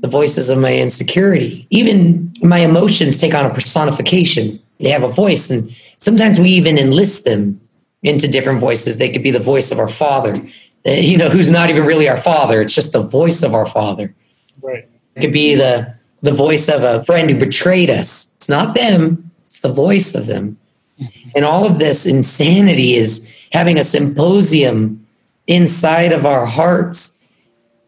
the 0.01 0.09
voices 0.09 0.51
of 0.51 0.59
my 0.59 0.77
insecurity, 0.77 1.67
even 1.71 2.33
my 2.43 2.59
emotions 2.59 3.17
take 3.17 3.35
on 3.35 3.47
a 3.47 3.55
personification. 3.55 4.61
They 4.81 4.91
have 4.91 5.03
a 5.03 5.09
voice, 5.09 5.49
and 5.49 5.71
sometimes 5.99 6.39
we 6.39 6.51
even 6.51 6.77
enlist 6.77 7.25
them 7.25 7.61
into 8.03 8.29
different 8.29 8.61
voices. 8.61 8.99
They 8.99 9.11
could 9.11 9.23
be 9.23 9.31
the 9.31 9.39
voice 9.39 9.73
of 9.73 9.79
our 9.79 9.89
father, 9.89 10.41
you 10.85 11.17
know, 11.17 11.29
who's 11.29 11.51
not 11.51 11.71
even 11.71 11.85
really 11.85 12.09
our 12.09 12.17
father. 12.17 12.61
It's 12.63 12.75
just 12.75 12.93
the 12.93 13.03
voice 13.03 13.43
of 13.43 13.55
our 13.55 13.67
father. 13.67 14.15
Right. 14.63 14.89
It 15.15 15.21
could 15.21 15.33
be 15.33 15.55
the 15.55 15.95
the 16.23 16.33
voice 16.33 16.69
of 16.69 16.83
a 16.83 17.03
friend 17.05 17.31
who 17.31 17.39
betrayed 17.39 17.91
us. 17.91 18.35
It's 18.37 18.49
not 18.49 18.75
them, 18.75 19.31
it's 19.47 19.61
the 19.61 19.73
voice 19.73 20.15
of 20.15 20.27
them. 20.27 20.59
Mm-hmm. 21.01 21.31
And 21.37 21.45
all 21.45 21.65
of 21.65 21.79
this 21.79 22.07
insanity 22.07 22.95
is 22.95 23.33
having 23.53 23.79
a 23.79 23.85
symposium 23.85 25.07
inside 25.47 26.13
of 26.13 26.27
our 26.27 26.45
hearts, 26.45 27.25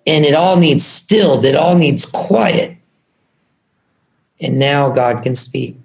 and 0.07 0.25
it 0.25 0.35
all 0.35 0.57
needs 0.57 0.85
stilled, 0.85 1.45
it 1.45 1.57
all 1.57 1.77
needs 1.77 2.05
quiet. 2.05 2.77
And 4.41 4.59
now 4.59 4.91
God 4.91 5.23
can 5.23 5.35
speak. 5.35 5.77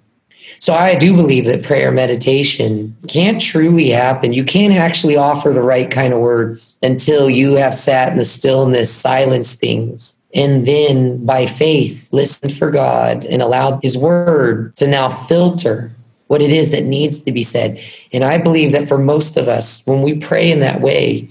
So 0.58 0.72
I 0.74 0.94
do 0.94 1.14
believe 1.14 1.44
that 1.44 1.62
prayer 1.62 1.92
meditation 1.92 2.96
can't 3.08 3.40
truly 3.40 3.88
happen. 3.90 4.32
You 4.32 4.44
can't 4.44 4.74
actually 4.74 5.16
offer 5.16 5.50
the 5.50 5.62
right 5.62 5.90
kind 5.90 6.12
of 6.12 6.20
words 6.20 6.78
until 6.82 7.28
you 7.28 7.56
have 7.56 7.74
sat 7.74 8.12
in 8.12 8.18
the 8.18 8.24
stillness, 8.24 8.92
silence 8.92 9.54
things, 9.54 10.26
and 10.34 10.66
then 10.66 11.24
by 11.24 11.46
faith 11.46 12.08
listen 12.12 12.50
for 12.50 12.70
God 12.70 13.24
and 13.24 13.42
allow 13.42 13.78
His 13.80 13.96
Word 13.96 14.74
to 14.76 14.86
now 14.86 15.08
filter 15.08 15.90
what 16.26 16.42
it 16.42 16.50
is 16.50 16.72
that 16.72 16.84
needs 16.84 17.20
to 17.20 17.32
be 17.32 17.42
said. 17.42 17.80
And 18.12 18.24
I 18.24 18.38
believe 18.38 18.72
that 18.72 18.88
for 18.88 18.98
most 18.98 19.36
of 19.36 19.48
us, 19.48 19.86
when 19.86 20.02
we 20.02 20.18
pray 20.18 20.50
in 20.50 20.60
that 20.60 20.80
way, 20.80 21.28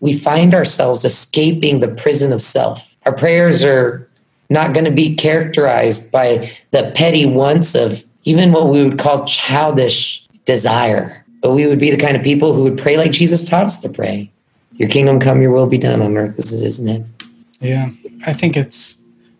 we 0.00 0.14
find 0.14 0.54
ourselves 0.54 1.04
escaping 1.04 1.80
the 1.80 1.94
prison 1.94 2.32
of 2.32 2.42
self. 2.42 2.96
Our 3.04 3.14
prayers 3.14 3.62
are 3.62 4.08
not 4.48 4.72
going 4.72 4.86
to 4.86 4.90
be 4.90 5.14
characterized 5.14 6.10
by 6.10 6.50
the 6.70 6.90
petty 6.94 7.26
wants 7.26 7.74
of 7.74 8.04
even 8.24 8.52
what 8.52 8.68
we 8.68 8.82
would 8.82 8.98
call 8.98 9.24
childish 9.24 10.26
desire. 10.44 11.24
But 11.40 11.52
we 11.52 11.66
would 11.66 11.78
be 11.78 11.90
the 11.90 11.96
kind 11.96 12.16
of 12.16 12.22
people 12.22 12.54
who 12.54 12.64
would 12.64 12.78
pray 12.78 12.96
like 12.96 13.12
Jesus 13.12 13.48
taught 13.48 13.66
us 13.66 13.78
to 13.80 13.88
pray. 13.88 14.30
Your 14.74 14.88
kingdom 14.88 15.20
come, 15.20 15.40
your 15.40 15.52
will 15.52 15.66
be 15.66 15.78
done 15.78 16.02
on 16.02 16.16
earth 16.16 16.38
as 16.38 16.52
it 16.52 16.66
is 16.66 16.80
in 16.80 16.88
heaven. 16.88 17.14
Yeah, 17.60 17.90
I 18.26 18.32
think 18.32 18.56
it's 18.56 18.96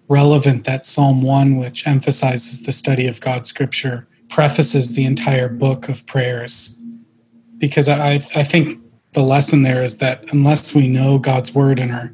relevant 0.08 0.64
that 0.64 0.84
Psalm 0.84 1.22
1, 1.22 1.56
which 1.56 1.86
emphasizes 1.86 2.62
the 2.62 2.72
study 2.72 3.06
of 3.06 3.20
God's 3.20 3.48
scripture, 3.48 4.06
prefaces 4.28 4.94
the 4.94 5.04
entire 5.04 5.48
book 5.48 5.88
of 5.88 6.04
prayers. 6.06 6.76
Because 7.58 7.88
I, 7.88 8.14
I 8.34 8.42
think 8.42 8.80
the 9.12 9.22
lesson 9.22 9.62
there 9.62 9.82
is 9.82 9.96
that 9.96 10.24
unless 10.32 10.74
we 10.74 10.88
know 10.88 11.18
God's 11.18 11.54
word 11.54 11.80
and 11.80 11.92
are, 11.92 12.12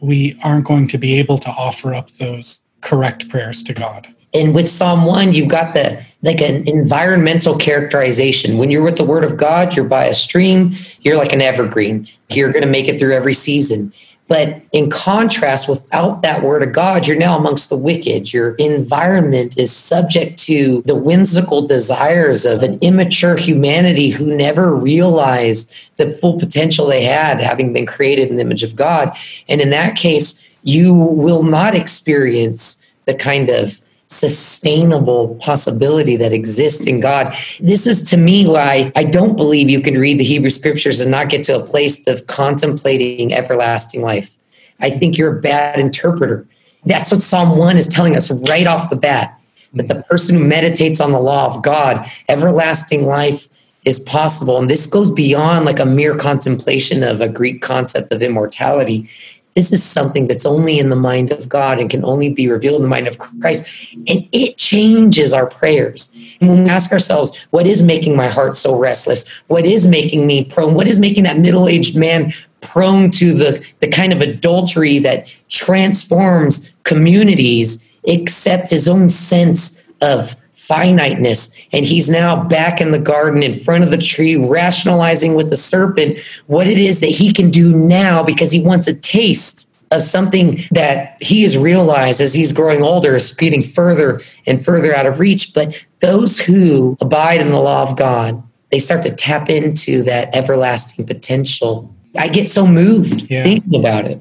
we 0.00 0.38
aren't 0.44 0.66
going 0.66 0.86
to 0.88 0.98
be 0.98 1.18
able 1.18 1.38
to 1.38 1.50
offer 1.50 1.94
up 1.94 2.10
those 2.12 2.60
correct 2.80 3.28
prayers 3.28 3.62
to 3.64 3.72
God 3.72 4.13
and 4.34 4.54
with 4.54 4.68
psalm 4.68 5.04
1 5.04 5.32
you've 5.32 5.48
got 5.48 5.72
the 5.74 6.04
like 6.22 6.40
an 6.40 6.66
environmental 6.66 7.54
characterization. 7.54 8.56
When 8.56 8.70
you're 8.70 8.82
with 8.82 8.96
the 8.96 9.04
word 9.04 9.24
of 9.24 9.36
god 9.36 9.76
you're 9.76 9.84
by 9.86 10.04
a 10.06 10.14
stream 10.14 10.74
you're 11.00 11.16
like 11.16 11.32
an 11.32 11.42
evergreen. 11.42 12.08
You're 12.28 12.52
going 12.52 12.64
to 12.64 12.68
make 12.68 12.88
it 12.88 12.98
through 12.98 13.14
every 13.14 13.34
season. 13.34 13.92
But 14.26 14.62
in 14.72 14.88
contrast 14.88 15.68
without 15.68 16.22
that 16.22 16.42
word 16.42 16.62
of 16.62 16.72
god 16.72 17.06
you're 17.06 17.16
now 17.16 17.38
amongst 17.38 17.70
the 17.70 17.78
wicked. 17.78 18.32
Your 18.32 18.54
environment 18.56 19.56
is 19.56 19.70
subject 19.70 20.38
to 20.44 20.82
the 20.86 20.96
whimsical 20.96 21.66
desires 21.66 22.44
of 22.44 22.62
an 22.62 22.78
immature 22.80 23.36
humanity 23.36 24.08
who 24.10 24.34
never 24.34 24.74
realized 24.74 25.72
the 25.96 26.10
full 26.10 26.40
potential 26.40 26.86
they 26.86 27.04
had 27.04 27.40
having 27.40 27.72
been 27.72 27.86
created 27.86 28.28
in 28.30 28.36
the 28.36 28.42
image 28.42 28.62
of 28.62 28.74
god. 28.74 29.16
And 29.48 29.60
in 29.60 29.70
that 29.70 29.94
case 29.96 30.40
you 30.62 30.94
will 30.94 31.42
not 31.42 31.74
experience 31.74 32.80
the 33.04 33.14
kind 33.14 33.50
of 33.50 33.78
sustainable 34.06 35.34
possibility 35.36 36.16
that 36.16 36.32
exists 36.32 36.86
in 36.86 37.00
God. 37.00 37.34
This 37.60 37.86
is 37.86 38.02
to 38.10 38.16
me 38.16 38.46
why 38.46 38.92
I 38.94 39.04
don't 39.04 39.36
believe 39.36 39.70
you 39.70 39.80
can 39.80 39.98
read 39.98 40.18
the 40.18 40.24
Hebrew 40.24 40.50
scriptures 40.50 41.00
and 41.00 41.10
not 41.10 41.28
get 41.28 41.44
to 41.44 41.56
a 41.56 41.64
place 41.64 42.06
of 42.06 42.26
contemplating 42.26 43.32
everlasting 43.32 44.02
life. 44.02 44.36
I 44.80 44.90
think 44.90 45.16
you're 45.16 45.38
a 45.38 45.40
bad 45.40 45.78
interpreter. 45.78 46.46
That's 46.84 47.10
what 47.10 47.22
Psalm 47.22 47.56
1 47.56 47.76
is 47.76 47.88
telling 47.88 48.16
us 48.16 48.30
right 48.48 48.66
off 48.66 48.90
the 48.90 48.96
bat 48.96 49.40
that 49.72 49.88
the 49.88 50.02
person 50.02 50.36
who 50.36 50.44
meditates 50.44 51.00
on 51.00 51.12
the 51.12 51.20
law 51.20 51.46
of 51.46 51.62
God, 51.62 52.06
everlasting 52.28 53.06
life 53.06 53.48
is 53.84 54.00
possible. 54.00 54.58
And 54.58 54.70
this 54.70 54.86
goes 54.86 55.10
beyond 55.10 55.66
like 55.66 55.78
a 55.78 55.86
mere 55.86 56.16
contemplation 56.16 57.02
of 57.02 57.20
a 57.20 57.28
Greek 57.28 57.60
concept 57.60 58.12
of 58.12 58.22
immortality 58.22 59.08
this 59.54 59.72
is 59.72 59.82
something 59.82 60.26
that's 60.26 60.44
only 60.44 60.78
in 60.78 60.88
the 60.88 60.96
mind 60.96 61.30
of 61.30 61.48
God 61.48 61.78
and 61.78 61.88
can 61.88 62.04
only 62.04 62.28
be 62.28 62.48
revealed 62.48 62.76
in 62.76 62.82
the 62.82 62.88
mind 62.88 63.06
of 63.06 63.18
Christ. 63.18 63.64
And 64.08 64.28
it 64.32 64.56
changes 64.56 65.32
our 65.32 65.48
prayers. 65.48 66.12
And 66.40 66.50
when 66.50 66.64
we 66.64 66.70
ask 66.70 66.92
ourselves, 66.92 67.36
what 67.50 67.66
is 67.66 67.82
making 67.82 68.16
my 68.16 68.28
heart 68.28 68.56
so 68.56 68.76
restless? 68.76 69.28
What 69.46 69.64
is 69.64 69.86
making 69.86 70.26
me 70.26 70.44
prone? 70.44 70.74
What 70.74 70.88
is 70.88 70.98
making 70.98 71.24
that 71.24 71.38
middle 71.38 71.68
aged 71.68 71.96
man 71.96 72.32
prone 72.60 73.10
to 73.12 73.32
the, 73.32 73.64
the 73.80 73.88
kind 73.88 74.12
of 74.12 74.20
adultery 74.20 74.98
that 75.00 75.28
transforms 75.48 76.76
communities, 76.82 77.98
except 78.04 78.70
his 78.70 78.88
own 78.88 79.10
sense 79.10 79.92
of 80.00 80.34
finiteness. 80.66 81.66
And 81.72 81.84
he's 81.84 82.08
now 82.08 82.42
back 82.42 82.80
in 82.80 82.90
the 82.90 82.98
garden 82.98 83.42
in 83.42 83.54
front 83.54 83.84
of 83.84 83.90
the 83.90 83.98
tree, 83.98 84.36
rationalizing 84.36 85.34
with 85.34 85.50
the 85.50 85.56
serpent 85.56 86.18
what 86.46 86.66
it 86.66 86.78
is 86.78 87.00
that 87.00 87.08
he 87.08 87.32
can 87.32 87.50
do 87.50 87.74
now 87.74 88.22
because 88.22 88.50
he 88.50 88.62
wants 88.62 88.86
a 88.86 88.98
taste 88.98 89.70
of 89.90 90.02
something 90.02 90.60
that 90.72 91.22
he 91.22 91.42
has 91.42 91.56
realized 91.56 92.20
as 92.20 92.34
he's 92.34 92.52
growing 92.52 92.82
older 92.82 93.14
is 93.14 93.32
getting 93.32 93.62
further 93.62 94.20
and 94.46 94.64
further 94.64 94.94
out 94.94 95.06
of 95.06 95.20
reach. 95.20 95.54
But 95.54 95.86
those 96.00 96.38
who 96.38 96.96
abide 97.00 97.40
in 97.40 97.50
the 97.50 97.60
law 97.60 97.82
of 97.82 97.96
God, 97.96 98.42
they 98.70 98.78
start 98.78 99.02
to 99.04 99.14
tap 99.14 99.48
into 99.48 100.02
that 100.04 100.34
everlasting 100.34 101.06
potential. 101.06 101.94
I 102.16 102.28
get 102.28 102.50
so 102.50 102.66
moved 102.66 103.30
yeah. 103.30 103.44
thinking 103.44 103.74
about 103.78 104.06
it. 104.06 104.20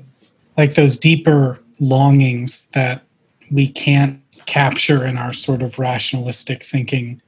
Like 0.58 0.76
those 0.76 0.98
deeper 0.98 1.60
longings 1.80 2.68
that 2.74 3.04
we 3.52 3.68
can't 3.68 4.23
capture 4.46 5.06
in 5.06 5.18
our 5.18 5.34
sort 5.34 5.64
of 5.64 5.80
rationalistic 5.80 6.64
thinking 6.64 7.22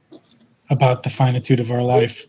about 0.70 1.02
the 1.02 1.10
finitude 1.10 1.60
of 1.60 1.70
our 1.70 1.82
life. 1.82 2.26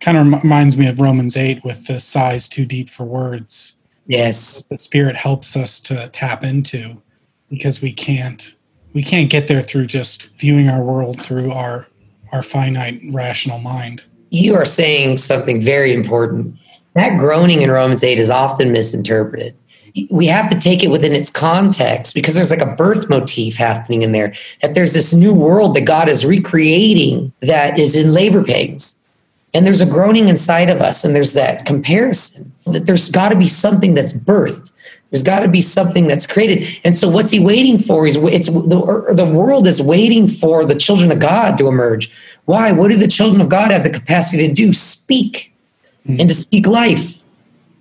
Kind 0.00 0.18
of 0.18 0.42
reminds 0.42 0.76
me 0.76 0.86
of 0.86 1.00
Romans 1.00 1.36
8 1.36 1.64
with 1.64 1.86
the 1.86 1.98
sighs 1.98 2.46
too 2.46 2.66
deep 2.66 2.90
for 2.90 3.04
words. 3.04 3.76
Yes. 4.06 4.68
The 4.68 4.76
spirit 4.76 5.16
helps 5.16 5.56
us 5.56 5.80
to 5.80 6.08
tap 6.08 6.44
into 6.44 7.00
because 7.50 7.80
we 7.80 7.92
can't 7.92 8.54
we 8.92 9.02
can't 9.02 9.28
get 9.28 9.48
there 9.48 9.62
through 9.62 9.86
just 9.86 10.28
viewing 10.36 10.68
our 10.68 10.82
world 10.82 11.20
through 11.22 11.52
our 11.52 11.86
our 12.32 12.42
finite 12.42 13.00
rational 13.12 13.58
mind. 13.58 14.02
You 14.30 14.56
are 14.56 14.64
saying 14.64 15.18
something 15.18 15.60
very 15.60 15.92
important. 15.92 16.56
That 16.94 17.18
groaning 17.18 17.62
in 17.62 17.70
Romans 17.70 18.04
8 18.04 18.18
is 18.18 18.30
often 18.30 18.72
misinterpreted 18.72 19.56
we 20.10 20.26
have 20.26 20.50
to 20.50 20.58
take 20.58 20.82
it 20.82 20.90
within 20.90 21.12
its 21.12 21.30
context 21.30 22.14
because 22.14 22.34
there's 22.34 22.50
like 22.50 22.60
a 22.60 22.74
birth 22.74 23.08
motif 23.08 23.56
happening 23.56 24.02
in 24.02 24.12
there 24.12 24.34
that 24.60 24.74
there's 24.74 24.92
this 24.92 25.14
new 25.14 25.32
world 25.32 25.74
that 25.74 25.82
god 25.82 26.08
is 26.08 26.26
recreating 26.26 27.32
that 27.40 27.78
is 27.78 27.96
in 27.96 28.12
labor 28.12 28.42
pains. 28.42 29.00
And 29.52 29.64
there's 29.64 29.80
a 29.80 29.86
groaning 29.86 30.28
inside 30.28 30.68
of 30.68 30.80
us 30.80 31.04
and 31.04 31.14
there's 31.14 31.32
that 31.34 31.64
comparison 31.64 32.52
that 32.66 32.86
there's 32.86 33.08
got 33.08 33.28
to 33.28 33.36
be 33.36 33.46
something 33.46 33.94
that's 33.94 34.12
birthed. 34.12 34.72
There's 35.10 35.22
got 35.22 35.40
to 35.40 35.48
be 35.48 35.62
something 35.62 36.08
that's 36.08 36.26
created. 36.26 36.66
And 36.82 36.96
so 36.96 37.08
what's 37.08 37.30
he 37.30 37.38
waiting 37.38 37.78
for 37.78 38.04
is 38.04 38.16
it's 38.16 38.48
the, 38.48 39.14
the 39.14 39.24
world 39.24 39.68
is 39.68 39.80
waiting 39.80 40.26
for 40.26 40.64
the 40.64 40.74
children 40.74 41.12
of 41.12 41.20
god 41.20 41.56
to 41.58 41.68
emerge. 41.68 42.10
Why? 42.46 42.72
What 42.72 42.90
do 42.90 42.96
the 42.96 43.06
children 43.06 43.40
of 43.40 43.48
god 43.48 43.70
have 43.70 43.84
the 43.84 43.90
capacity 43.90 44.48
to 44.48 44.52
do? 44.52 44.72
Speak. 44.72 45.52
Mm-hmm. 46.06 46.20
and 46.20 46.28
to 46.28 46.34
speak 46.34 46.66
life 46.66 47.23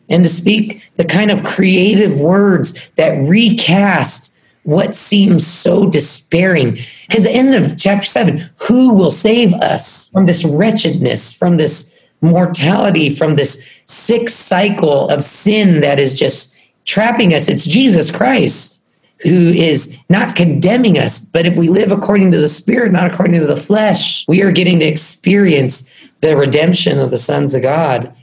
and 0.09 0.23
to 0.23 0.29
speak 0.29 0.83
the 0.97 1.05
kind 1.05 1.31
of 1.31 1.43
creative 1.43 2.19
words 2.19 2.89
that 2.95 3.27
recast 3.27 4.33
what 4.63 4.95
seems 4.95 5.45
so 5.45 5.89
despairing. 5.89 6.77
Because 7.07 7.23
the 7.23 7.31
end 7.31 7.53
of 7.53 7.77
chapter 7.77 8.05
seven, 8.05 8.49
who 8.57 8.93
will 8.93 9.11
save 9.11 9.53
us 9.55 10.09
from 10.09 10.25
this 10.25 10.45
wretchedness, 10.45 11.33
from 11.33 11.57
this 11.57 12.01
mortality, 12.21 13.09
from 13.09 13.35
this 13.35 13.81
sick 13.85 14.29
cycle 14.29 15.09
of 15.09 15.23
sin 15.23 15.81
that 15.81 15.99
is 15.99 16.17
just 16.17 16.57
trapping 16.85 17.33
us? 17.33 17.49
It's 17.49 17.65
Jesus 17.65 18.11
Christ 18.11 18.83
who 19.23 19.53
is 19.53 20.03
not 20.09 20.35
condemning 20.35 20.97
us, 20.97 21.29
but 21.31 21.45
if 21.45 21.55
we 21.55 21.69
live 21.69 21.93
according 21.93 22.29
to 22.31 22.37
the 22.37 22.47
Spirit, 22.47 22.91
not 22.91 23.11
according 23.11 23.39
to 23.39 23.47
the 23.47 23.55
flesh, 23.55 24.27
we 24.27 24.41
are 24.41 24.51
getting 24.51 24.79
to 24.81 24.85
experience 24.85 25.89
the 26.19 26.35
redemption 26.35 26.99
of 26.99 27.09
the 27.09 27.17
sons 27.17 27.55
of 27.55 27.61
God 27.61 28.13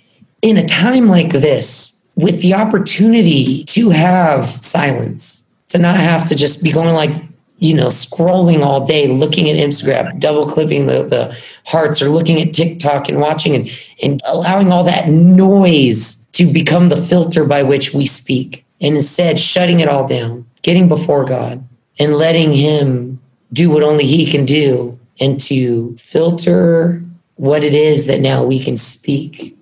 in 0.42 0.56
a 0.56 0.66
time 0.66 1.08
like 1.08 1.30
this, 1.30 1.96
with 2.16 2.42
the 2.42 2.54
opportunity 2.54 3.64
to 3.64 3.90
have 3.90 4.50
silence, 4.62 5.46
to 5.68 5.78
not 5.78 5.96
have 5.96 6.28
to 6.28 6.34
just 6.34 6.62
be 6.62 6.72
going 6.72 6.94
like, 6.94 7.14
you 7.58 7.74
know, 7.74 7.88
scrolling 7.88 8.64
all 8.64 8.86
day, 8.86 9.06
looking 9.06 9.48
at 9.50 9.56
Instagram, 9.56 10.18
double 10.18 10.46
clipping 10.46 10.86
the, 10.86 11.04
the 11.04 11.36
hearts, 11.66 12.00
or 12.00 12.08
looking 12.08 12.40
at 12.40 12.54
TikTok 12.54 13.08
and 13.08 13.20
watching 13.20 13.54
and, 13.54 13.70
and 14.02 14.20
allowing 14.26 14.72
all 14.72 14.84
that 14.84 15.08
noise 15.08 16.26
to 16.32 16.50
become 16.50 16.88
the 16.88 16.96
filter 16.96 17.44
by 17.44 17.62
which 17.62 17.92
we 17.92 18.06
speak. 18.06 18.64
And 18.80 18.96
instead, 18.96 19.38
shutting 19.38 19.80
it 19.80 19.88
all 19.88 20.06
down, 20.06 20.46
getting 20.62 20.88
before 20.88 21.26
God, 21.26 21.66
and 21.98 22.14
letting 22.14 22.52
Him 22.52 23.20
do 23.52 23.68
what 23.68 23.82
only 23.82 24.06
He 24.06 24.30
can 24.30 24.46
do, 24.46 24.98
and 25.20 25.38
to 25.40 25.96
filter 25.98 27.02
what 27.36 27.62
it 27.62 27.74
is 27.74 28.06
that 28.06 28.20
now 28.20 28.42
we 28.42 28.58
can 28.58 28.78
speak 28.78 29.56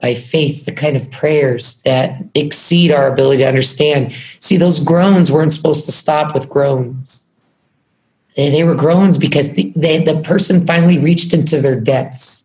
by 0.00 0.14
faith, 0.14 0.64
the 0.64 0.72
kind 0.72 0.96
of 0.96 1.10
prayers 1.10 1.82
that 1.82 2.22
exceed 2.34 2.92
our 2.92 3.08
ability 3.12 3.42
to 3.42 3.48
understand. 3.48 4.14
See, 4.38 4.56
those 4.56 4.82
groans 4.82 5.30
weren't 5.30 5.52
supposed 5.52 5.86
to 5.86 5.92
stop 5.92 6.34
with 6.34 6.48
groans. 6.48 7.28
They, 8.36 8.50
they 8.50 8.62
were 8.62 8.76
groans 8.76 9.18
because 9.18 9.54
the, 9.54 9.72
they, 9.74 10.02
the 10.02 10.20
person 10.20 10.60
finally 10.60 10.98
reached 10.98 11.34
into 11.34 11.60
their 11.60 11.78
depths. 11.78 12.44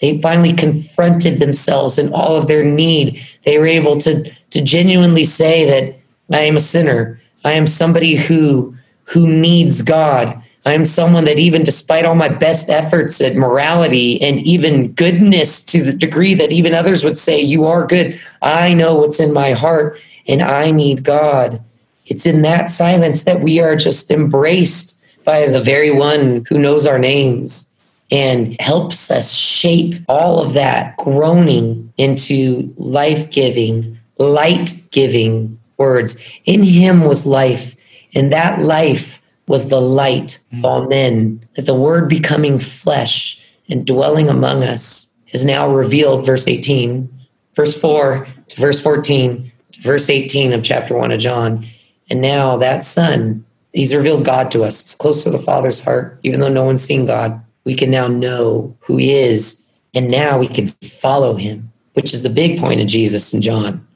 They 0.00 0.20
finally 0.20 0.52
confronted 0.52 1.40
themselves 1.40 1.98
in 1.98 2.12
all 2.12 2.36
of 2.36 2.46
their 2.46 2.64
need. 2.64 3.20
They 3.44 3.58
were 3.58 3.66
able 3.66 3.98
to, 3.98 4.30
to 4.50 4.62
genuinely 4.62 5.24
say 5.24 5.64
that 5.66 5.98
I 6.32 6.42
am 6.42 6.56
a 6.56 6.60
sinner. 6.60 7.20
I 7.44 7.52
am 7.52 7.66
somebody 7.66 8.14
who, 8.14 8.76
who 9.04 9.26
needs 9.26 9.82
God. 9.82 10.42
I 10.68 10.74
am 10.74 10.84
someone 10.84 11.24
that, 11.24 11.38
even 11.38 11.62
despite 11.62 12.04
all 12.04 12.14
my 12.14 12.28
best 12.28 12.68
efforts 12.68 13.22
at 13.22 13.36
morality 13.36 14.20
and 14.20 14.38
even 14.40 14.92
goodness 14.92 15.64
to 15.64 15.82
the 15.82 15.94
degree 15.94 16.34
that 16.34 16.52
even 16.52 16.74
others 16.74 17.02
would 17.02 17.16
say, 17.16 17.40
You 17.40 17.64
are 17.64 17.86
good, 17.86 18.20
I 18.42 18.74
know 18.74 18.96
what's 18.96 19.18
in 19.18 19.32
my 19.32 19.52
heart 19.52 19.98
and 20.26 20.42
I 20.42 20.70
need 20.70 21.04
God. 21.04 21.62
It's 22.04 22.26
in 22.26 22.42
that 22.42 22.68
silence 22.68 23.22
that 23.22 23.40
we 23.40 23.60
are 23.60 23.76
just 23.76 24.10
embraced 24.10 25.02
by 25.24 25.48
the 25.48 25.62
very 25.62 25.90
one 25.90 26.44
who 26.50 26.58
knows 26.58 26.84
our 26.84 26.98
names 26.98 27.74
and 28.10 28.60
helps 28.60 29.10
us 29.10 29.32
shape 29.32 29.94
all 30.06 30.42
of 30.42 30.52
that 30.52 30.98
groaning 30.98 31.90
into 31.96 32.74
life 32.76 33.30
giving, 33.30 33.98
light 34.18 34.74
giving 34.90 35.58
words. 35.78 36.38
In 36.44 36.62
him 36.62 37.04
was 37.04 37.24
life, 37.24 37.74
and 38.14 38.30
that 38.34 38.60
life 38.60 39.17
was 39.48 39.68
the 39.68 39.80
light 39.80 40.38
of 40.52 40.64
all 40.64 40.86
men, 40.86 41.44
that 41.54 41.66
the 41.66 41.74
word 41.74 42.08
becoming 42.08 42.58
flesh 42.58 43.40
and 43.68 43.86
dwelling 43.86 44.28
among 44.28 44.62
us 44.62 45.16
is 45.28 45.44
now 45.44 45.68
revealed, 45.68 46.24
verse 46.24 46.46
18, 46.46 47.08
verse 47.54 47.78
4 47.78 48.26
to 48.48 48.60
verse 48.60 48.80
14, 48.80 49.52
to 49.72 49.80
verse 49.80 50.08
18 50.08 50.52
of 50.52 50.62
chapter 50.62 50.96
1 50.96 51.10
of 51.10 51.20
John. 51.20 51.66
And 52.10 52.22
now 52.22 52.56
that 52.58 52.84
Son, 52.84 53.44
He's 53.72 53.94
revealed 53.94 54.24
God 54.24 54.50
to 54.52 54.64
us. 54.64 54.80
It's 54.80 54.94
close 54.94 55.24
to 55.24 55.30
the 55.30 55.38
Father's 55.38 55.80
heart. 55.80 56.18
Even 56.22 56.40
though 56.40 56.48
no 56.48 56.64
one's 56.64 56.82
seen 56.82 57.06
God, 57.06 57.40
we 57.64 57.74
can 57.74 57.90
now 57.90 58.08
know 58.08 58.76
who 58.80 58.96
He 58.96 59.12
is. 59.12 59.78
And 59.94 60.10
now 60.10 60.38
we 60.38 60.46
can 60.46 60.68
follow 60.82 61.36
Him, 61.36 61.70
which 61.94 62.12
is 62.12 62.22
the 62.22 62.30
big 62.30 62.58
point 62.58 62.80
of 62.80 62.86
Jesus 62.86 63.32
and 63.32 63.42
John. 63.42 63.86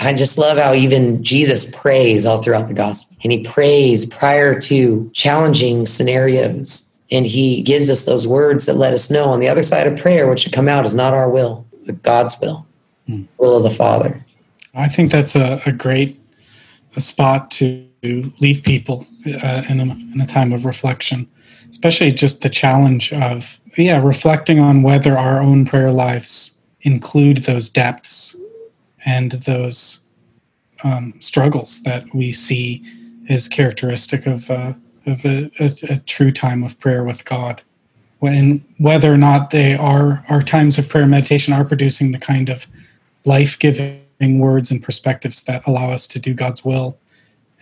I 0.00 0.14
just 0.14 0.38
love 0.38 0.58
how 0.58 0.74
even 0.74 1.22
Jesus 1.22 1.74
prays 1.74 2.24
all 2.24 2.40
throughout 2.40 2.68
the 2.68 2.74
gospel. 2.74 3.16
And 3.22 3.32
he 3.32 3.42
prays 3.42 4.06
prior 4.06 4.58
to 4.60 5.10
challenging 5.12 5.86
scenarios. 5.86 6.84
And 7.10 7.26
he 7.26 7.62
gives 7.62 7.90
us 7.90 8.04
those 8.04 8.28
words 8.28 8.66
that 8.66 8.74
let 8.74 8.92
us 8.92 9.10
know 9.10 9.24
on 9.24 9.40
the 9.40 9.48
other 9.48 9.62
side 9.62 9.86
of 9.86 9.98
prayer, 9.98 10.28
what 10.28 10.38
should 10.38 10.52
come 10.52 10.68
out 10.68 10.84
is 10.84 10.94
not 10.94 11.14
our 11.14 11.30
will, 11.30 11.66
but 11.86 12.02
God's 12.02 12.38
will, 12.40 12.66
hmm. 13.06 13.24
will 13.38 13.56
of 13.56 13.64
the 13.64 13.70
Father. 13.70 14.24
I 14.74 14.88
think 14.88 15.10
that's 15.10 15.34
a, 15.34 15.60
a 15.66 15.72
great 15.72 16.20
a 16.94 17.00
spot 17.00 17.50
to 17.52 17.86
leave 18.02 18.62
people 18.62 19.06
uh, 19.26 19.62
in, 19.68 19.80
a, 19.80 19.84
in 19.84 20.20
a 20.20 20.26
time 20.26 20.52
of 20.52 20.64
reflection, 20.64 21.28
especially 21.70 22.12
just 22.12 22.42
the 22.42 22.48
challenge 22.48 23.12
of, 23.12 23.58
yeah, 23.76 24.02
reflecting 24.02 24.58
on 24.58 24.82
whether 24.82 25.16
our 25.18 25.40
own 25.40 25.64
prayer 25.66 25.90
lives 25.90 26.58
include 26.82 27.38
those 27.38 27.68
depths 27.68 28.36
and 29.04 29.32
those 29.32 30.00
um, 30.84 31.14
struggles 31.20 31.82
that 31.82 32.12
we 32.14 32.32
see 32.32 32.84
is 33.28 33.48
characteristic 33.48 34.26
of, 34.26 34.50
uh, 34.50 34.74
of 35.06 35.24
a, 35.24 35.50
a, 35.60 35.72
a, 35.90 35.98
true 36.00 36.32
time 36.32 36.62
of 36.62 36.78
prayer 36.80 37.04
with 37.04 37.24
God. 37.24 37.62
When 38.20 38.64
whether 38.78 39.12
or 39.12 39.16
not 39.16 39.50
they 39.50 39.74
are 39.74 40.24
our 40.28 40.42
times 40.42 40.78
of 40.78 40.88
prayer 40.88 41.04
and 41.04 41.10
meditation 41.10 41.52
are 41.52 41.64
producing 41.64 42.12
the 42.12 42.18
kind 42.18 42.48
of 42.48 42.66
life 43.24 43.58
giving 43.58 44.38
words 44.38 44.70
and 44.70 44.82
perspectives 44.82 45.42
that 45.44 45.66
allow 45.66 45.90
us 45.90 46.06
to 46.08 46.18
do 46.18 46.34
God's 46.34 46.64
will 46.64 46.98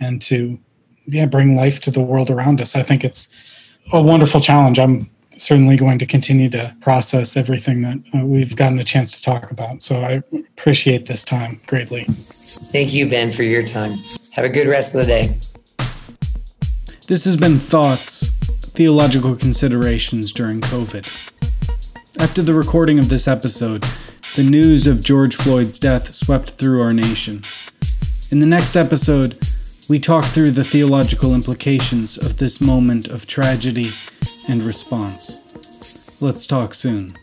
and 0.01 0.23
to 0.23 0.59
yeah 1.07 1.27
bring 1.27 1.57
life 1.57 1.81
to 1.81 1.91
the 1.91 2.01
world 2.01 2.31
around 2.31 2.61
us. 2.61 2.75
I 2.75 2.83
think 2.83 3.05
it's 3.05 3.29
a 3.93 4.03
wonderful 4.03 4.41
challenge. 4.41 4.79
I'm 4.79 5.11
certainly 5.37 5.77
going 5.77 5.99
to 5.99 6.07
continue 6.07 6.49
to 6.51 6.75
process 6.81 7.37
everything 7.37 7.83
that 7.83 7.99
uh, 8.15 8.25
we've 8.25 8.57
gotten 8.57 8.79
a 8.79 8.85
chance 8.85 9.11
to 9.13 9.23
talk 9.23 9.51
about. 9.51 9.83
So 9.83 10.03
I 10.03 10.23
appreciate 10.33 11.07
this 11.07 11.23
time 11.23 11.61
greatly. 11.67 12.05
Thank 12.73 12.95
you, 12.95 13.09
Ben, 13.09 13.33
for 13.33 13.43
your 13.43 13.63
time. 13.63 13.99
Have 14.33 14.45
a 14.45 14.49
good 14.49 14.67
rest 14.67 14.95
of 14.95 15.01
the 15.03 15.07
day. 15.07 15.39
This 17.07 17.25
has 17.25 17.37
been 17.37 17.59
Thoughts 17.59 18.31
Theological 18.31 19.37
Considerations 19.37 20.33
During 20.33 20.61
COVID. 20.61 21.07
After 22.19 22.43
the 22.43 22.55
recording 22.55 22.99
of 22.99 23.09
this 23.09 23.29
episode, 23.29 23.85
the 24.35 24.43
news 24.43 24.87
of 24.87 25.05
George 25.05 25.37
Floyd's 25.37 25.79
death 25.79 26.13
swept 26.13 26.53
through 26.53 26.81
our 26.83 26.93
nation. 26.93 27.43
In 28.31 28.41
the 28.41 28.47
next 28.47 28.77
episode, 28.77 29.39
we 29.89 30.01
talk 30.01 30.25
through 30.25 30.51
the 30.51 30.65
theological 30.65 31.35
implications 31.35 32.17
of 32.19 32.39
this 32.39 32.61
moment 32.61 33.07
of 33.07 33.27
tragedy 33.27 33.93
and 34.49 34.63
response. 34.63 35.37
Let's 36.21 36.47
talk 36.47 36.75
soon. 36.75 37.17